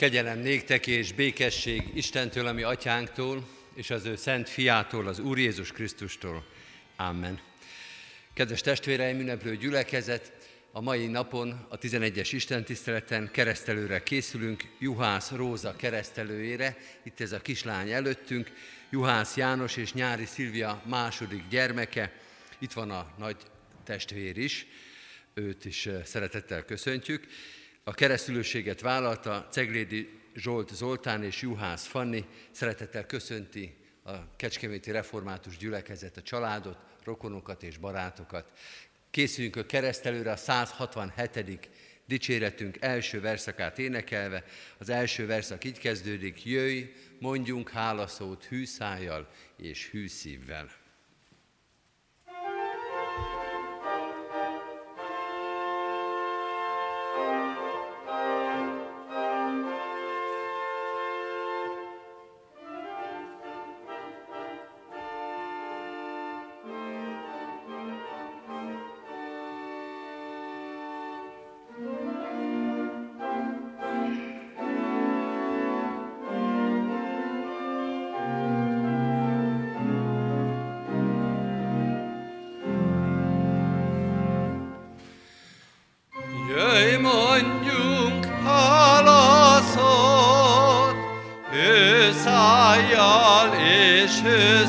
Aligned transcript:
Kegyelem 0.00 0.38
néktek 0.38 0.86
és 0.86 1.12
békesség 1.12 1.82
Istentől, 1.94 2.46
ami 2.46 2.62
atyánktól, 2.62 3.48
és 3.74 3.90
az 3.90 4.04
ő 4.04 4.16
szent 4.16 4.48
fiától, 4.48 5.06
az 5.06 5.18
Úr 5.18 5.38
Jézus 5.38 5.72
Krisztustól. 5.72 6.46
Amen. 6.96 7.40
Kedves 8.34 8.60
testvéreim, 8.60 9.20
ünneplő 9.20 9.56
gyülekezet, 9.56 10.32
a 10.72 10.80
mai 10.80 11.06
napon 11.06 11.66
a 11.68 11.78
11-es 11.78 12.28
istentiszteleten 12.32 13.30
keresztelőre 13.32 14.02
készülünk, 14.02 14.64
Juhász 14.78 15.30
Róza 15.30 15.76
keresztelőjére, 15.76 16.76
itt 17.02 17.20
ez 17.20 17.32
a 17.32 17.40
kislány 17.40 17.90
előttünk, 17.90 18.52
Juhász 18.90 19.36
János 19.36 19.76
és 19.76 19.92
Nyári 19.92 20.26
Szilvia 20.26 20.82
második 20.86 21.42
gyermeke, 21.48 22.12
itt 22.58 22.72
van 22.72 22.90
a 22.90 23.14
nagy 23.18 23.36
testvér 23.84 24.38
is, 24.38 24.66
őt 25.34 25.64
is 25.64 25.88
szeretettel 26.04 26.64
köszöntjük. 26.64 27.26
A 27.84 27.94
keresztülőséget 27.94 28.80
vállalta 28.80 29.46
Ceglédi 29.50 30.20
Zsolt 30.34 30.74
Zoltán 30.74 31.24
és 31.24 31.42
Juhász 31.42 31.86
Fanni, 31.86 32.24
szeretettel 32.50 33.06
köszönti 33.06 33.76
a 34.02 34.36
Kecskeméti 34.36 34.90
Református 34.90 35.56
Gyülekezet 35.56 36.16
a 36.16 36.22
családot, 36.22 36.78
rokonokat 37.04 37.62
és 37.62 37.76
barátokat. 37.76 38.52
Készüljünk 39.10 39.56
a 39.56 39.66
keresztelőre 39.66 40.30
a 40.30 40.36
167. 40.36 41.68
dicséretünk 42.06 42.76
első 42.80 43.20
verszakát 43.20 43.78
énekelve. 43.78 44.44
Az 44.78 44.88
első 44.88 45.26
verszak 45.26 45.64
így 45.64 45.78
kezdődik, 45.78 46.44
jöjj, 46.44 46.82
mondjunk 47.18 47.68
hálaszót 47.68 48.44
hűszájjal 48.44 49.28
és 49.56 49.90
hűszívvel. 49.90 50.79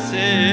acontecer. 0.01 0.50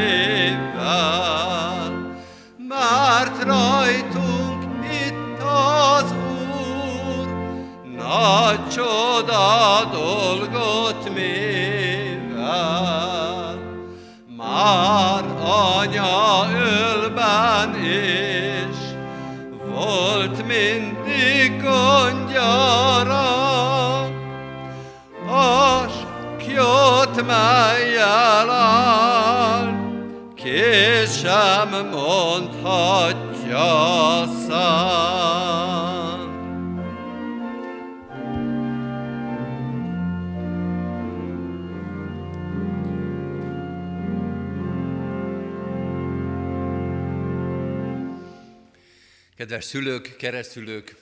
Kedves 49.58 49.76
szülők, 49.76 50.16
keresztülők, 50.16 50.96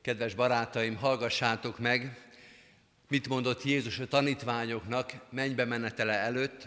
kedves 0.00 0.34
barátaim, 0.34 0.96
hallgassátok 0.96 1.78
meg, 1.78 2.26
mit 3.08 3.28
mondott 3.28 3.64
Jézus 3.64 3.98
a 3.98 4.06
tanítványoknak 4.06 5.12
mennybe 5.30 5.64
menetele 5.64 6.12
előtt, 6.12 6.66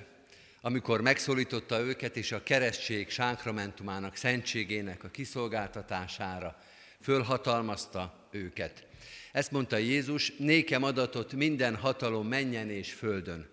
amikor 0.61 1.01
megszólította 1.01 1.79
őket 1.79 2.17
és 2.17 2.31
a 2.31 2.43
keresztség 2.43 3.09
sánkramentumának 3.09 4.15
szentségének 4.15 5.03
a 5.03 5.09
kiszolgáltatására 5.09 6.61
fölhatalmazta 7.01 8.27
őket. 8.31 8.83
Ezt 9.31 9.51
mondta 9.51 9.77
Jézus, 9.77 10.31
nékem 10.37 10.83
adatot 10.83 11.33
minden 11.33 11.75
hatalom 11.75 12.27
menjen 12.27 12.69
és 12.69 12.93
földön. 12.93 13.49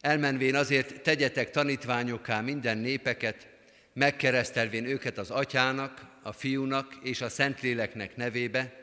Elmenvén 0.00 0.54
azért 0.54 1.02
tegyetek 1.02 1.50
tanítványokká 1.50 2.40
minden 2.40 2.78
népeket, 2.78 3.48
megkeresztelvén 3.92 4.84
őket 4.84 5.18
az 5.18 5.30
atyának, 5.30 6.09
a 6.22 6.32
fiúnak 6.32 6.98
és 7.02 7.20
a 7.20 7.28
Szentléleknek 7.28 8.16
nevébe, 8.16 8.80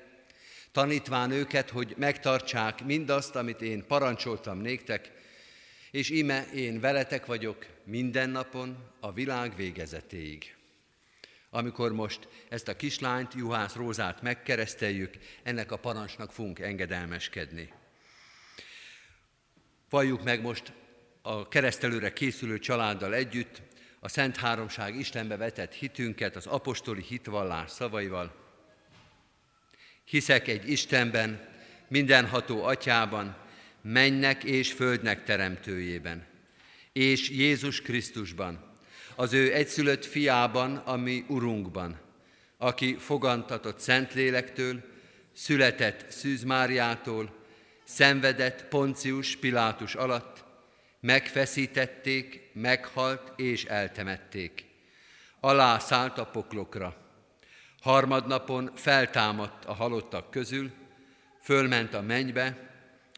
tanítván 0.71 1.31
őket, 1.31 1.69
hogy 1.69 1.93
megtartsák 1.97 2.83
mindazt, 2.83 3.35
amit 3.35 3.61
én 3.61 3.85
parancsoltam 3.87 4.57
néktek, 4.57 5.11
és 5.91 6.09
ime 6.09 6.45
én 6.53 6.79
veletek 6.79 7.25
vagyok 7.25 7.65
minden 7.83 8.29
napon 8.29 8.77
a 8.99 9.11
világ 9.11 9.55
végezetéig. 9.55 10.55
Amikor 11.49 11.91
most 11.91 12.27
ezt 12.49 12.67
a 12.67 12.75
kislányt, 12.75 13.33
Juhász 13.33 13.75
Rózát 13.75 14.21
megkereszteljük, 14.21 15.13
ennek 15.43 15.71
a 15.71 15.77
parancsnak 15.77 16.31
fogunk 16.31 16.59
engedelmeskedni. 16.59 17.73
Valljuk 19.89 20.23
meg 20.23 20.41
most 20.41 20.73
a 21.21 21.47
keresztelőre 21.47 22.13
készülő 22.13 22.59
családdal 22.59 23.13
együtt 23.13 23.61
a 23.99 24.09
Szent 24.09 24.37
Háromság 24.37 24.95
Istenbe 24.95 25.37
vetett 25.37 25.73
hitünket 25.73 26.35
az 26.35 26.45
apostoli 26.45 27.01
hitvallás 27.01 27.71
szavaival. 27.71 28.35
Hiszek 30.03 30.47
egy 30.47 30.69
Istenben, 30.69 31.47
mindenható 31.87 32.63
atyában, 32.63 33.37
mennek 33.81 34.43
és 34.43 34.73
földnek 34.73 35.23
teremtőjében, 35.23 36.25
és 36.91 37.29
Jézus 37.29 37.81
Krisztusban, 37.81 38.75
az 39.15 39.33
ő 39.33 39.53
egyszülött 39.53 40.05
fiában, 40.05 40.75
ami 40.75 41.25
Urunkban, 41.27 41.99
aki 42.57 42.95
fogantatott 42.99 43.79
Szentlélektől, 43.79 44.83
született 45.33 46.11
Szűz 46.11 46.43
Máriától, 46.43 47.35
szenvedett 47.83 48.63
Poncius 48.63 49.35
Pilátus 49.35 49.95
alatt, 49.95 50.43
megfeszítették, 50.99 52.46
meghalt 52.61 53.39
és 53.39 53.65
eltemették. 53.65 54.65
Alá 55.39 55.79
szállt 55.79 56.17
a 56.17 56.25
poklokra. 56.25 56.95
Harmadnapon 57.81 58.71
feltámadt 58.75 59.65
a 59.65 59.73
halottak 59.73 60.31
közül, 60.31 60.71
fölment 61.41 61.93
a 61.93 62.01
mennybe, 62.01 62.71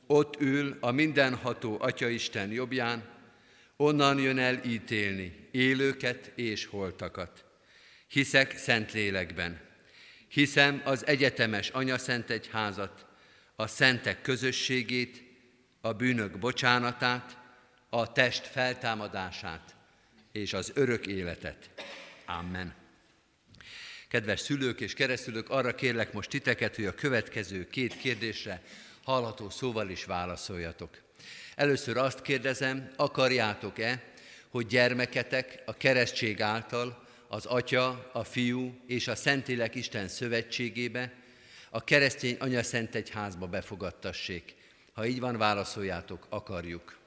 ott 0.08 0.42
ül 0.42 0.78
a 0.80 0.92
mindenható 0.92 1.78
Atyaisten 1.80 2.52
jobbján, 2.52 3.04
onnan 3.78 4.20
jön 4.20 4.38
el 4.38 4.64
ítélni 4.64 5.48
élőket 5.52 6.32
és 6.36 6.66
holtakat. 6.66 7.46
Hiszek 8.08 8.58
szent 8.58 8.92
lélekben, 8.92 9.62
hiszem 10.28 10.82
az 10.86 11.06
egyetemes 11.06 11.70
anyaszent 11.70 12.30
egyházat, 12.30 13.06
a 13.56 13.68
szentek 13.68 14.22
közösségét, 14.22 15.24
a 15.82 15.94
bűnök 15.94 16.40
bocsánatát, 16.40 17.39
a 17.90 18.12
test 18.12 18.48
feltámadását 18.48 19.76
és 20.32 20.54
az 20.54 20.72
örök 20.76 21.08
életet. 21.08 21.70
Amen. 22.26 22.74
Kedves 24.08 24.40
szülők 24.40 24.82
és 24.82 24.94
keresztülők, 24.94 25.50
arra 25.50 25.76
kérlek 25.76 26.14
most 26.14 26.30
titeket, 26.30 26.76
hogy 26.76 26.86
a 26.86 26.96
következő 26.96 27.68
két 27.68 27.98
kérdésre 27.98 28.62
hallható 29.04 29.50
szóval 29.50 29.90
is 29.90 30.06
válaszoljatok. 30.06 30.98
Először 31.56 31.98
azt 31.98 32.22
kérdezem, 32.22 32.92
akarjátok-e, 32.96 34.04
hogy 34.50 34.68
gyermeketek 34.68 35.62
a 35.66 35.74
keresztség 35.74 36.42
által 36.42 37.08
az 37.28 37.46
Atya, 37.46 38.10
a 38.14 38.24
Fiú 38.24 38.80
és 38.88 39.08
a 39.08 39.16
Szentlélek 39.16 39.76
Isten 39.76 40.08
szövetségébe, 40.08 41.14
a 41.70 41.84
keresztény 41.84 42.38
Anya 42.40 42.64
Szent 42.64 42.96
Egyházba 42.96 43.48
befogadtassék. 43.48 44.56
Ha 44.94 45.06
így 45.06 45.20
van, 45.20 45.38
válaszoljátok, 45.38 46.26
akarjuk. 46.30 46.99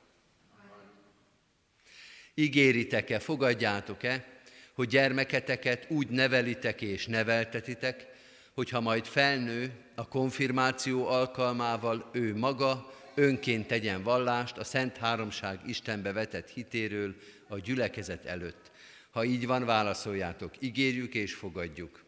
Ígéritek-e, 2.34 3.18
fogadjátok-e, 3.18 4.24
hogy 4.72 4.88
gyermeketeket 4.88 5.86
úgy 5.88 6.08
nevelitek 6.08 6.80
és 6.82 7.06
neveltetitek, 7.06 8.06
hogyha 8.54 8.80
majd 8.80 9.04
felnő, 9.04 9.72
a 9.94 10.08
konfirmáció 10.08 11.06
alkalmával 11.06 12.10
ő 12.12 12.36
maga 12.36 12.92
önként 13.14 13.66
tegyen 13.66 14.02
vallást 14.02 14.56
a 14.56 14.64
Szent 14.64 14.96
Háromság 14.96 15.60
Istenbe 15.66 16.12
vetett 16.12 16.48
hitéről 16.48 17.14
a 17.48 17.58
gyülekezet 17.58 18.24
előtt. 18.24 18.70
Ha 19.10 19.24
így 19.24 19.46
van, 19.46 19.64
válaszoljátok, 19.64 20.54
ígérjük 20.58 21.14
és 21.14 21.34
fogadjuk. 21.34 22.04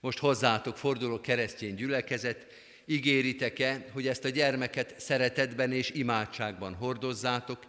Most 0.00 0.18
hozzátok 0.18 0.76
forduló 0.76 1.20
keresztény 1.20 1.74
gyülekezet, 1.74 2.46
ígéritek-e, 2.86 3.86
hogy 3.92 4.06
ezt 4.06 4.24
a 4.24 4.28
gyermeket 4.28 5.00
szeretetben 5.00 5.72
és 5.72 5.90
imádságban 5.90 6.74
hordozzátok, 6.74 7.66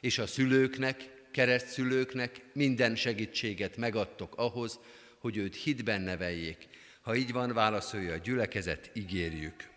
és 0.00 0.18
a 0.18 0.26
szülőknek, 0.26 1.14
keresztszülőknek 1.30 2.40
minden 2.52 2.96
segítséget 2.96 3.76
megadtok 3.76 4.36
ahhoz, 4.36 4.78
hogy 5.18 5.36
őt 5.36 5.56
hitben 5.56 6.00
neveljék. 6.00 6.68
Ha 7.00 7.14
így 7.14 7.32
van, 7.32 7.52
válaszolja 7.52 8.12
a 8.12 8.16
gyülekezet, 8.16 8.90
ígérjük. 8.94 9.68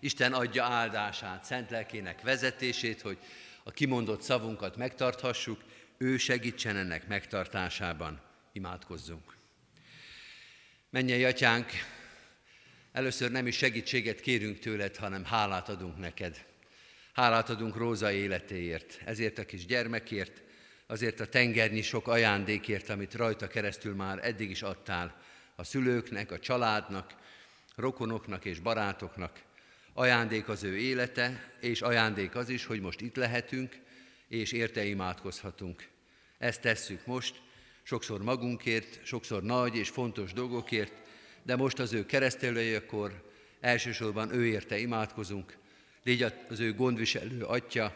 Isten 0.00 0.32
adja 0.32 0.64
áldását, 0.64 1.44
szent 1.44 1.70
lelkének 1.70 2.22
vezetését, 2.22 3.00
hogy 3.00 3.18
a 3.62 3.70
kimondott 3.70 4.22
szavunkat 4.22 4.76
megtarthassuk, 4.76 5.60
ő 5.98 6.16
segítsen 6.16 6.76
ennek 6.76 7.08
megtartásában. 7.08 8.20
Imádkozzunk. 8.52 9.36
Mennyei 10.90 11.24
atyánk, 11.24 11.70
először 12.92 13.30
nem 13.30 13.46
is 13.46 13.56
segítséget 13.56 14.20
kérünk 14.20 14.58
tőled, 14.58 14.96
hanem 14.96 15.24
hálát 15.24 15.68
adunk 15.68 15.98
neked. 15.98 16.44
Hálát 17.12 17.50
adunk 17.50 17.76
Róza 17.76 18.12
életéért, 18.12 19.00
ezért 19.04 19.38
a 19.38 19.44
kis 19.44 19.66
gyermekért, 19.66 20.42
azért 20.86 21.20
a 21.20 21.26
tengernyi 21.26 21.82
sok 21.82 22.08
ajándékért, 22.08 22.88
amit 22.88 23.14
rajta 23.14 23.46
keresztül 23.46 23.94
már 23.94 24.18
eddig 24.22 24.50
is 24.50 24.62
adtál 24.62 25.20
a 25.56 25.64
szülőknek, 25.64 26.30
a 26.30 26.38
családnak, 26.38 27.14
rokonoknak 27.76 28.44
és 28.44 28.58
barátoknak. 28.58 29.42
Ajándék 29.92 30.48
az 30.48 30.62
ő 30.62 30.76
élete, 30.76 31.52
és 31.60 31.82
ajándék 31.82 32.34
az 32.34 32.48
is, 32.48 32.64
hogy 32.64 32.80
most 32.80 33.00
itt 33.00 33.16
lehetünk, 33.16 33.76
és 34.28 34.52
érte 34.52 34.84
imádkozhatunk. 34.84 35.88
Ezt 36.38 36.60
tesszük 36.60 37.06
most, 37.06 37.42
sokszor 37.82 38.22
magunkért, 38.22 39.00
sokszor 39.06 39.42
nagy 39.42 39.76
és 39.76 39.88
fontos 39.88 40.32
dolgokért, 40.32 40.92
de 41.42 41.56
most 41.56 41.78
az 41.78 41.92
ő 41.92 42.06
keresztelőjekor 42.06 43.30
elsősorban 43.60 44.34
ő 44.34 44.46
érte 44.46 44.78
imádkozunk. 44.78 45.56
Légy 46.02 46.26
az 46.48 46.60
ő 46.60 46.74
gondviselő 46.74 47.42
atya, 47.42 47.94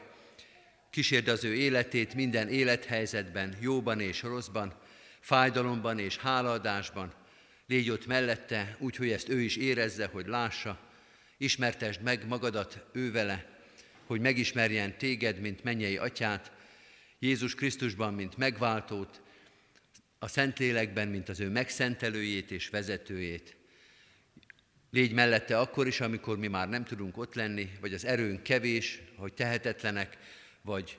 kísérd 0.91 1.29
az 1.29 1.45
ő 1.45 1.55
életét 1.55 2.15
minden 2.15 2.49
élethelyzetben, 2.49 3.57
jóban 3.61 4.01
és 4.01 4.23
rosszban, 4.23 4.75
fájdalomban 5.21 5.99
és 5.99 6.17
hálaadásban. 6.17 7.13
Légy 7.67 7.91
ott 7.91 8.07
mellette, 8.07 8.77
úgy, 8.79 8.97
hogy 8.97 9.11
ezt 9.11 9.29
ő 9.29 9.41
is 9.41 9.57
érezze, 9.57 10.07
hogy 10.07 10.27
lássa. 10.27 10.79
Ismertesd 11.37 12.03
meg 12.03 12.27
magadat 12.27 12.85
ő 12.93 13.13
vele, 13.13 13.61
hogy 14.07 14.21
megismerjen 14.21 14.99
téged, 14.99 15.41
mint 15.41 15.65
mennyei 15.65 15.97
atyát, 15.97 16.53
Jézus 17.19 17.55
Krisztusban, 17.55 18.15
mint 18.15 18.37
megváltót, 18.37 19.21
a 20.27 20.29
Szentlélekben, 20.29 21.09
mint 21.09 21.29
az 21.29 21.41
ő 21.41 21.49
megszentelőjét 21.49 22.51
és 22.51 22.69
vezetőjét. 22.69 23.57
Légy 24.91 25.13
mellette 25.13 25.59
akkor 25.59 25.87
is, 25.87 26.01
amikor 26.01 26.39
mi 26.39 26.47
már 26.47 26.69
nem 26.69 26.85
tudunk 26.85 27.17
ott 27.17 27.35
lenni, 27.35 27.71
vagy 27.81 27.95
az 27.95 28.05
erőnk 28.05 28.43
kevés, 28.43 29.03
hogy 29.17 29.35
tehetetlenek, 29.35 30.19
vagy 30.63 30.99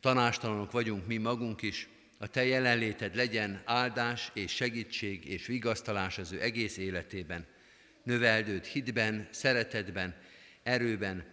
tanástalanok 0.00 0.72
vagyunk 0.72 1.06
mi 1.06 1.16
magunk 1.16 1.62
is, 1.62 1.88
a 2.18 2.26
Te 2.26 2.44
jelenléted 2.44 3.14
legyen 3.14 3.62
áldás 3.64 4.30
és 4.34 4.54
segítség 4.54 5.24
és 5.24 5.46
vigasztalás 5.46 6.18
az 6.18 6.32
ő 6.32 6.42
egész 6.42 6.76
életében. 6.76 7.46
Növeld 8.02 8.48
őt 8.48 8.66
hitben, 8.66 9.28
szeretetben, 9.30 10.14
erőben, 10.62 11.24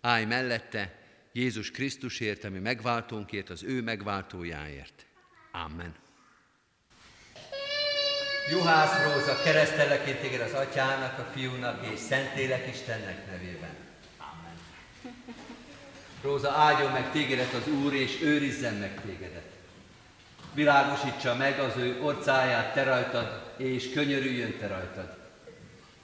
állj 0.00 0.24
mellette 0.24 0.98
Jézus 1.32 1.70
Krisztusért, 1.70 2.44
ami 2.44 2.58
megváltónkért, 2.58 3.50
az 3.50 3.62
ő 3.62 3.82
megváltójáért. 3.82 5.06
Amen. 5.52 6.03
Juhász 8.50 9.02
Róza, 9.02 9.42
keresztelek 9.42 10.06
én 10.06 10.16
téged 10.20 10.40
az 10.40 10.52
Atyának, 10.52 11.18
a 11.18 11.26
Fiúnak 11.32 11.86
és 11.92 11.98
Szentlélek 11.98 12.68
Istennek 12.74 13.26
nevében. 13.30 13.76
Amen. 14.18 14.56
Róza, 16.22 16.50
áldjon 16.50 16.92
meg 16.92 17.10
tégedet 17.10 17.52
az 17.52 17.68
Úr, 17.68 17.94
és 17.94 18.22
őrizzen 18.22 18.74
meg 18.74 19.00
tégedet. 19.06 19.50
Világosítsa 20.54 21.34
meg 21.34 21.58
az 21.58 21.76
ő 21.76 22.02
orcáját 22.02 22.74
te 22.74 22.84
rajtad, 22.84 23.52
és 23.56 23.92
könyörüljön 23.92 24.58
te 24.58 24.66
rajtad. 24.66 25.16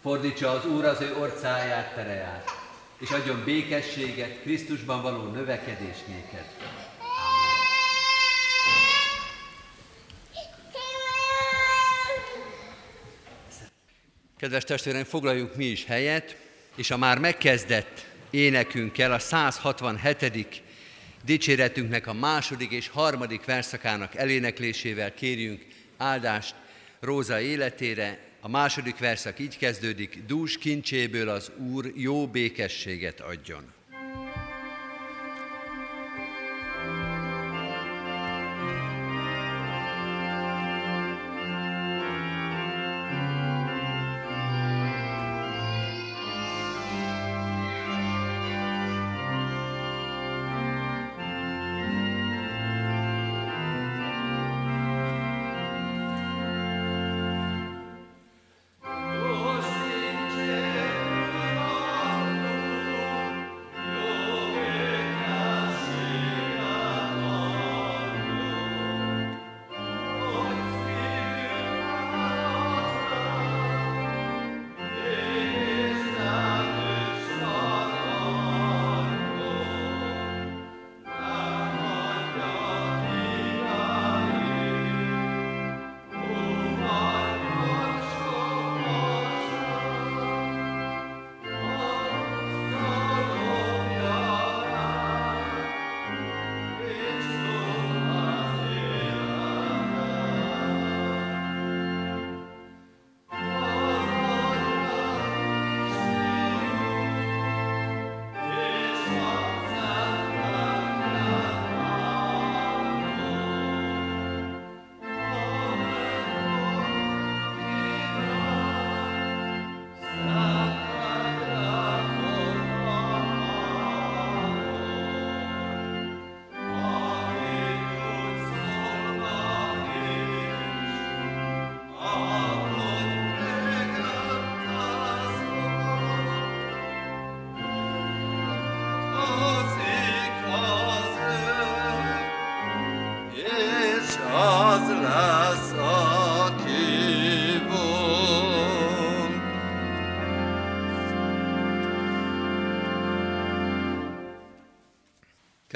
Fordítsa 0.03 0.51
az 0.51 0.67
Úr 0.67 0.85
az 0.85 1.01
ő 1.01 1.17
orcáját 1.19 1.95
tereját, 1.95 2.51
és 2.99 3.11
adjon 3.11 3.43
békességet, 3.45 4.41
Krisztusban 4.41 5.03
való 5.03 5.23
növekedés 5.23 5.97
néked. 6.07 6.45
Kedves 14.41 14.65
testvérem, 14.65 15.05
foglaljuk 15.05 15.57
mi 15.57 15.65
is 15.65 15.85
helyet, 15.85 16.37
és 16.77 16.91
a 16.91 16.97
már 16.97 17.19
megkezdett 17.19 18.07
énekünkkel, 18.31 19.13
a 19.13 19.19
167. 19.19 20.63
dicséretünknek 21.25 22.07
a 22.07 22.13
második 22.13 22.71
és 22.71 22.89
harmadik 22.89 23.45
verszakának 23.45 24.15
eléneklésével 24.15 25.15
kérjünk 25.15 25.67
áldást 25.97 26.55
Róza 27.01 27.41
életére. 27.41 28.19
A 28.41 28.49
második 28.49 28.99
verszak 28.99 29.39
így 29.39 29.59
kezdődik, 29.59 30.23
dús 30.27 30.59
kincséből 30.59 31.29
az 31.29 31.51
Úr 31.57 31.93
jó 31.95 32.27
békességet 32.27 33.21
adjon. 33.21 33.80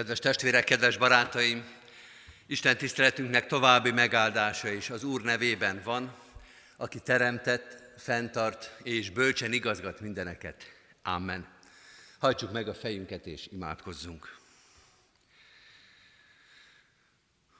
Kedves 0.04 0.22
testvérek, 0.22 0.64
kedves 0.64 0.96
barátaim! 0.96 1.64
Isten 2.46 2.76
tiszteletünknek 2.76 3.46
további 3.46 3.90
megáldása 3.90 4.68
is 4.68 4.90
az 4.90 5.04
Úr 5.04 5.22
nevében 5.22 5.80
van, 5.84 6.16
aki 6.76 7.00
teremtett, 7.00 7.76
fenntart 7.98 8.76
és 8.82 9.10
bölcsen 9.10 9.52
igazgat 9.52 10.00
mindeneket. 10.00 10.72
Amen. 11.02 11.48
Hajtsuk 12.18 12.52
meg 12.52 12.68
a 12.68 12.74
fejünket 12.74 13.26
és 13.26 13.46
imádkozzunk. 13.52 14.36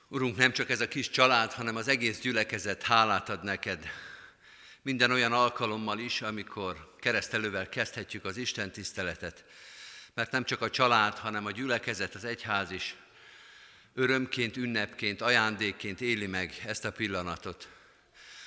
Urunk, 0.09 0.37
nem 0.37 0.53
csak 0.53 0.71
ez 0.71 0.81
a 0.81 0.89
kis 0.89 1.11
család, 1.11 1.53
hanem 1.53 1.77
az 1.77 1.89
egész 1.89 2.21
gyülekezet 2.21 2.83
hálát 2.83 3.29
ad 3.29 3.45
neked. 3.45 3.87
Minden 4.83 5.11
olyan 5.11 5.33
alkalommal 5.33 5.99
is, 5.99 6.23
amikor 6.23 6.95
keresztelővel 7.01 7.69
kezdhetjük 7.69 8.25
az 8.25 8.37
Isten 8.37 8.73
tiszteletet, 8.73 9.45
mert 10.15 10.31
nem 10.31 10.45
csak 10.45 10.61
a 10.61 10.71
család, 10.71 11.19
hanem 11.19 11.47
a 11.47 11.51
gyülekezet, 11.51 12.15
az 12.15 12.25
egyház 12.25 12.71
is 12.71 12.97
örömként, 13.95 14.57
ünnepként, 14.57 15.21
ajándékként 15.21 16.01
éli 16.01 16.27
meg 16.27 16.63
ezt 16.67 16.85
a 16.85 16.93
pillanatot. 16.93 17.69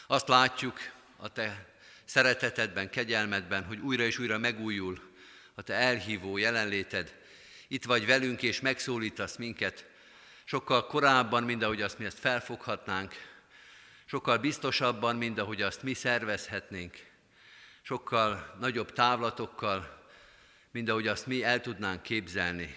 Azt 0.07 0.27
látjuk 0.27 0.79
a 1.17 1.31
te 1.31 1.65
szeretetedben, 2.05 2.89
kegyelmedben, 2.89 3.63
hogy 3.63 3.79
újra 3.79 4.03
és 4.03 4.19
újra 4.19 4.37
megújul 4.37 4.99
a 5.55 5.61
te 5.61 5.73
elhívó 5.73 6.37
jelenléted. 6.37 7.15
Itt 7.67 7.85
vagy 7.85 8.05
velünk, 8.05 8.43
és 8.43 8.61
megszólítasz 8.61 9.35
minket, 9.35 9.85
sokkal 10.43 10.85
korábban, 10.85 11.43
mint 11.43 11.63
ahogy 11.63 11.81
azt 11.81 11.97
mi 11.97 12.05
ezt 12.05 12.19
felfoghatnánk, 12.19 13.15
sokkal 14.05 14.37
biztosabban, 14.37 15.15
mint 15.15 15.39
ahogy 15.39 15.61
azt 15.61 15.83
mi 15.83 15.93
szervezhetnénk, 15.93 16.97
sokkal 17.81 18.55
nagyobb 18.59 18.91
távlatokkal, 18.91 19.96
mint 20.71 20.89
ahogy 20.89 21.07
azt 21.07 21.27
mi 21.27 21.43
el 21.43 21.61
tudnánk 21.61 22.01
képzelni. 22.01 22.75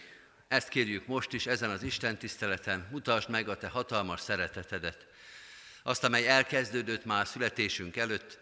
Ezt 0.49 0.69
kérjük 0.69 1.07
most 1.07 1.33
is 1.33 1.47
ezen 1.47 1.71
az 1.71 1.83
Isten 1.83 2.19
tiszteleten, 2.19 2.89
mutasd 2.91 3.29
meg 3.31 3.49
a 3.49 3.57
Te 3.57 3.69
hatalmas 3.69 4.21
szeretetedet. 4.21 5.07
Azt, 5.83 6.05
amely 6.05 6.29
elkezdődött 6.29 7.05
már 7.05 7.27
születésünk 7.27 7.97
előtt, 7.97 8.39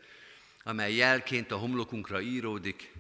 amely 0.65 0.95
jelként 0.95 1.51
a 1.51 1.57
homlokunkra 1.57 2.21
íródik, 2.21 2.93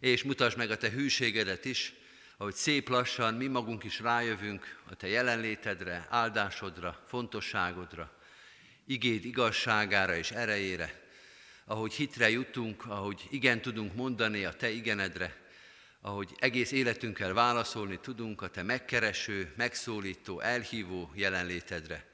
és 0.00 0.22
mutasd 0.22 0.56
meg 0.56 0.70
a 0.70 0.76
Te 0.76 0.90
hűségedet 0.90 1.64
is, 1.64 1.94
ahogy 2.36 2.54
szép 2.54 2.88
lassan 2.88 3.34
mi 3.34 3.46
magunk 3.46 3.84
is 3.84 4.00
rájövünk 4.00 4.80
a 4.90 4.94
Te 4.94 5.06
jelenlétedre, 5.06 6.06
áldásodra, 6.10 7.04
fontosságodra, 7.08 8.12
igéd 8.86 9.24
igazságára 9.24 10.16
és 10.16 10.30
erejére, 10.30 11.00
ahogy 11.64 11.92
hitre 11.92 12.30
jutunk, 12.30 12.86
ahogy 12.86 13.26
igen 13.30 13.60
tudunk 13.60 13.94
mondani 13.94 14.44
a 14.44 14.52
Te 14.52 14.70
igenedre, 14.70 15.41
ahogy 16.04 16.36
egész 16.38 16.70
életünkkel 16.70 17.32
válaszolni 17.32 17.98
tudunk 18.00 18.42
a 18.42 18.48
Te 18.48 18.62
megkereső, 18.62 19.52
megszólító, 19.56 20.40
elhívó 20.40 21.10
jelenlétedre. 21.14 22.06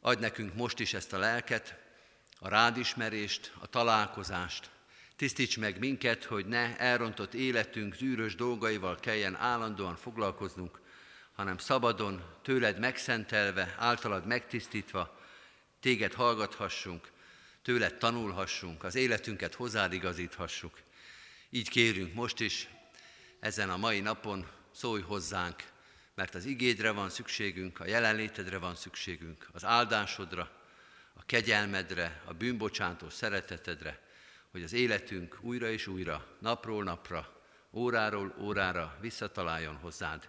Adj 0.00 0.20
nekünk 0.20 0.54
most 0.54 0.80
is 0.80 0.94
ezt 0.94 1.12
a 1.12 1.18
lelket, 1.18 1.78
a 2.38 2.48
rádismerést, 2.48 3.52
a 3.58 3.66
találkozást. 3.66 4.70
Tisztíts 5.16 5.58
meg 5.58 5.78
minket, 5.78 6.24
hogy 6.24 6.46
ne 6.46 6.78
elrontott 6.78 7.34
életünk 7.34 7.94
zűrös 7.94 8.34
dolgaival 8.34 8.96
kelljen 8.96 9.36
állandóan 9.36 9.96
foglalkoznunk, 9.96 10.80
hanem 11.34 11.58
szabadon, 11.58 12.22
tőled 12.42 12.78
megszentelve, 12.78 13.74
általad 13.78 14.26
megtisztítva, 14.26 15.20
téged 15.80 16.12
hallgathassunk, 16.12 17.10
tőled 17.62 17.94
tanulhassunk, 17.94 18.84
az 18.84 18.94
életünket 18.94 19.54
hozzád 19.54 19.92
igazíthassuk. 19.92 20.78
Így 21.50 21.68
kérünk 21.68 22.14
most 22.14 22.40
is, 22.40 22.68
ezen 23.40 23.70
a 23.70 23.76
mai 23.76 24.00
napon 24.00 24.46
szólj 24.74 25.02
hozzánk, 25.02 25.64
mert 26.14 26.34
az 26.34 26.44
igédre 26.44 26.90
van 26.90 27.10
szükségünk, 27.10 27.80
a 27.80 27.86
jelenlétedre 27.86 28.58
van 28.58 28.74
szükségünk, 28.74 29.48
az 29.52 29.64
áldásodra, 29.64 30.50
a 31.14 31.24
kegyelmedre, 31.26 32.22
a 32.24 32.32
bűnbocsátó 32.32 33.08
szeretetedre, 33.08 34.00
hogy 34.50 34.62
az 34.62 34.72
életünk 34.72 35.38
újra 35.40 35.70
és 35.70 35.86
újra, 35.86 36.36
napról 36.40 36.84
napra, 36.84 37.42
óráról 37.72 38.34
órára 38.38 38.96
visszataláljon 39.00 39.76
hozzád. 39.76 40.28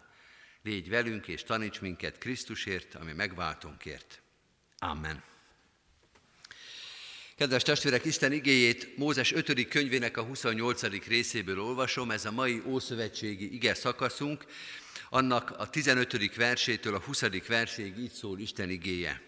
Légy 0.61 0.89
velünk 0.89 1.27
és 1.27 1.43
taníts 1.43 1.81
minket 1.81 2.17
Krisztusért, 2.17 2.95
ami 2.95 3.13
megváltunkért. 3.13 4.21
Amen. 4.77 5.30
Kedves 7.35 7.63
testvérek, 7.63 8.05
Isten 8.05 8.31
igéjét 8.31 8.97
Mózes 8.97 9.31
5. 9.31 9.67
könyvének 9.67 10.17
a 10.17 10.21
28. 10.21 11.07
részéből 11.07 11.59
olvasom, 11.59 12.11
ez 12.11 12.25
a 12.25 12.31
mai 12.31 12.61
Ószövetségi 12.65 13.53
ige 13.53 13.73
szakaszunk, 13.73 14.45
annak 15.09 15.53
a 15.57 15.69
15. 15.69 16.35
versétől 16.35 16.95
a 16.95 16.99
20. 16.99 17.23
verséig 17.47 17.97
így 17.97 18.11
szól 18.11 18.39
Isten 18.39 18.69
igéje. 18.69 19.21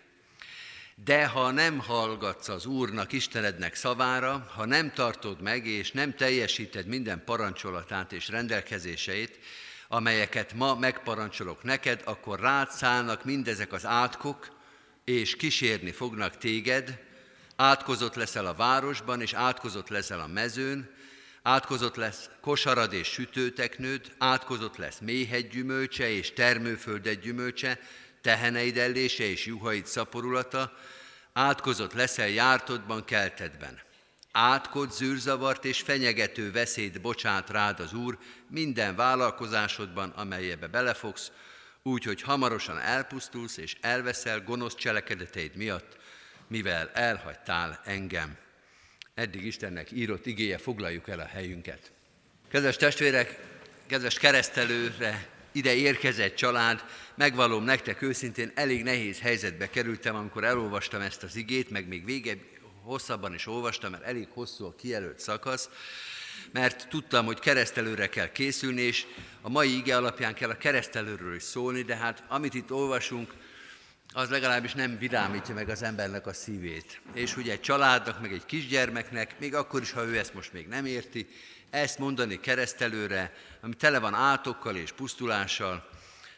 De 1.06 1.26
ha 1.26 1.52
nem 1.52 1.80
hallgatsz 1.80 2.48
az 2.48 2.66
Úrnak, 2.66 3.12
Istenednek 3.12 3.76
szavára, 3.76 4.52
ha 4.56 4.66
nem 4.66 4.94
tartod 4.94 5.42
meg 5.42 5.66
és 5.66 5.92
nem 5.92 6.16
teljesíted 6.16 6.88
minden 6.88 7.24
parancsolatát 7.26 8.12
és 8.12 8.28
rendelkezéseit, 8.28 9.40
amelyeket 9.88 10.54
ma 10.54 10.76
megparancsolok 10.76 11.64
neked, 11.64 12.02
akkor 12.06 12.40
rád 12.40 12.72
szállnak 12.72 13.26
mindezek 13.26 13.74
az 13.74 13.86
átkok, 13.86 14.58
és 15.06 15.36
kísérni 15.36 15.92
fognak 15.92 16.38
téged, 16.38 17.12
átkozott 17.64 18.16
leszel 18.16 18.46
a 18.46 18.54
városban, 18.54 19.22
és 19.22 19.34
átkozott 19.34 19.90
leszel 19.90 20.20
a 20.20 20.28
mezőn, 20.28 20.90
átkozott 21.42 21.96
lesz 21.96 22.30
kosarad 22.42 22.94
és 22.94 23.08
sütőteknőd, 23.08 24.12
átkozott 24.18 24.78
lesz 24.78 25.00
méhegy 25.00 25.48
gyümölcse 25.48 26.10
és 26.10 26.34
termőföldet 26.34 27.20
gyümölcse, 27.20 27.80
teheneid 28.22 28.78
ellése 28.78 29.24
és 29.24 29.46
juhaid 29.46 29.86
szaporulata, 29.86 30.74
átkozott 31.34 31.94
leszel 31.94 32.30
jártodban, 32.30 33.06
keltedben. 33.06 33.80
Átkod, 34.32 34.92
zűrzavart 34.92 35.66
és 35.66 35.82
fenyegető 35.82 36.52
veszélyt 36.52 37.02
bocsát 37.02 37.50
rád 37.50 37.80
az 37.80 37.94
Úr 37.94 38.18
minden 38.48 38.96
vállalkozásodban, 38.96 40.10
amelyebe 40.10 40.68
belefogsz, 40.68 41.32
úgy, 41.84 42.04
hogy 42.04 42.22
hamarosan 42.22 42.80
elpusztulsz 42.80 43.58
és 43.58 43.78
elveszel 43.82 44.42
gonosz 44.42 44.76
cselekedeteid 44.76 45.56
miatt, 45.56 46.02
mivel 46.54 46.90
elhagytál 46.94 47.82
engem. 47.86 48.38
Eddig 49.14 49.46
Istennek 49.46 49.92
írott 49.92 50.26
igéje, 50.26 50.58
foglaljuk 50.58 51.10
el 51.10 51.20
a 51.20 51.26
helyünket. 51.26 51.92
Kedves 52.52 52.78
testvérek, 52.78 53.40
kedves 53.86 54.20
keresztelőre 54.20 55.28
ide 55.52 55.74
érkezett 55.76 56.36
család, 56.36 56.84
megvalom 57.16 57.64
nektek 57.64 58.02
őszintén, 58.02 58.52
elég 58.56 58.84
nehéz 58.84 59.20
helyzetbe 59.20 59.70
kerültem, 59.70 60.16
amikor 60.16 60.44
elolvastam 60.44 61.02
ezt 61.02 61.24
az 61.24 61.36
igét, 61.36 61.70
meg 61.70 61.88
még 61.88 62.06
vége 62.06 62.38
hosszabban 62.82 63.34
is 63.34 63.48
olvastam, 63.48 63.92
mert 63.92 64.04
elég 64.04 64.28
hosszú 64.30 64.66
a 64.66 64.76
kijelölt 64.76 65.20
szakasz, 65.20 65.70
mert 66.52 66.88
tudtam, 66.90 67.26
hogy 67.26 67.40
keresztelőre 67.40 68.10
kell 68.10 68.32
készülni, 68.32 68.82
és 68.82 69.06
a 69.42 69.50
mai 69.50 69.78
ige 69.78 69.98
alapján 69.98 70.34
kell 70.34 70.50
a 70.50 70.58
keresztelőről 70.58 71.36
is 71.36 71.44
szólni, 71.44 71.82
de 71.82 71.96
hát 71.96 72.24
amit 72.28 72.54
itt 72.54 72.72
olvasunk, 72.72 73.34
az 74.14 74.30
legalábbis 74.30 74.74
nem 74.74 74.98
vidámítja 74.98 75.54
meg 75.54 75.70
az 75.70 75.84
embernek 75.84 76.28
a 76.28 76.34
szívét. 76.34 77.02
És 77.14 77.38
ugye 77.38 77.52
egy 77.52 77.62
családnak, 77.62 78.22
meg 78.22 78.34
egy 78.34 78.46
kisgyermeknek, 78.46 79.40
még 79.40 79.56
akkor 79.56 79.82
is, 79.82 79.92
ha 79.92 80.04
ő 80.04 80.18
ezt 80.18 80.34
most 80.34 80.54
még 80.54 80.68
nem 80.68 80.86
érti, 80.86 81.28
ezt 81.70 82.00
mondani 82.00 82.40
keresztelőre, 82.40 83.34
ami 83.62 83.74
tele 83.74 84.00
van 84.00 84.14
átokkal 84.14 84.76
és 84.76 84.92
pusztulással, 84.92 85.90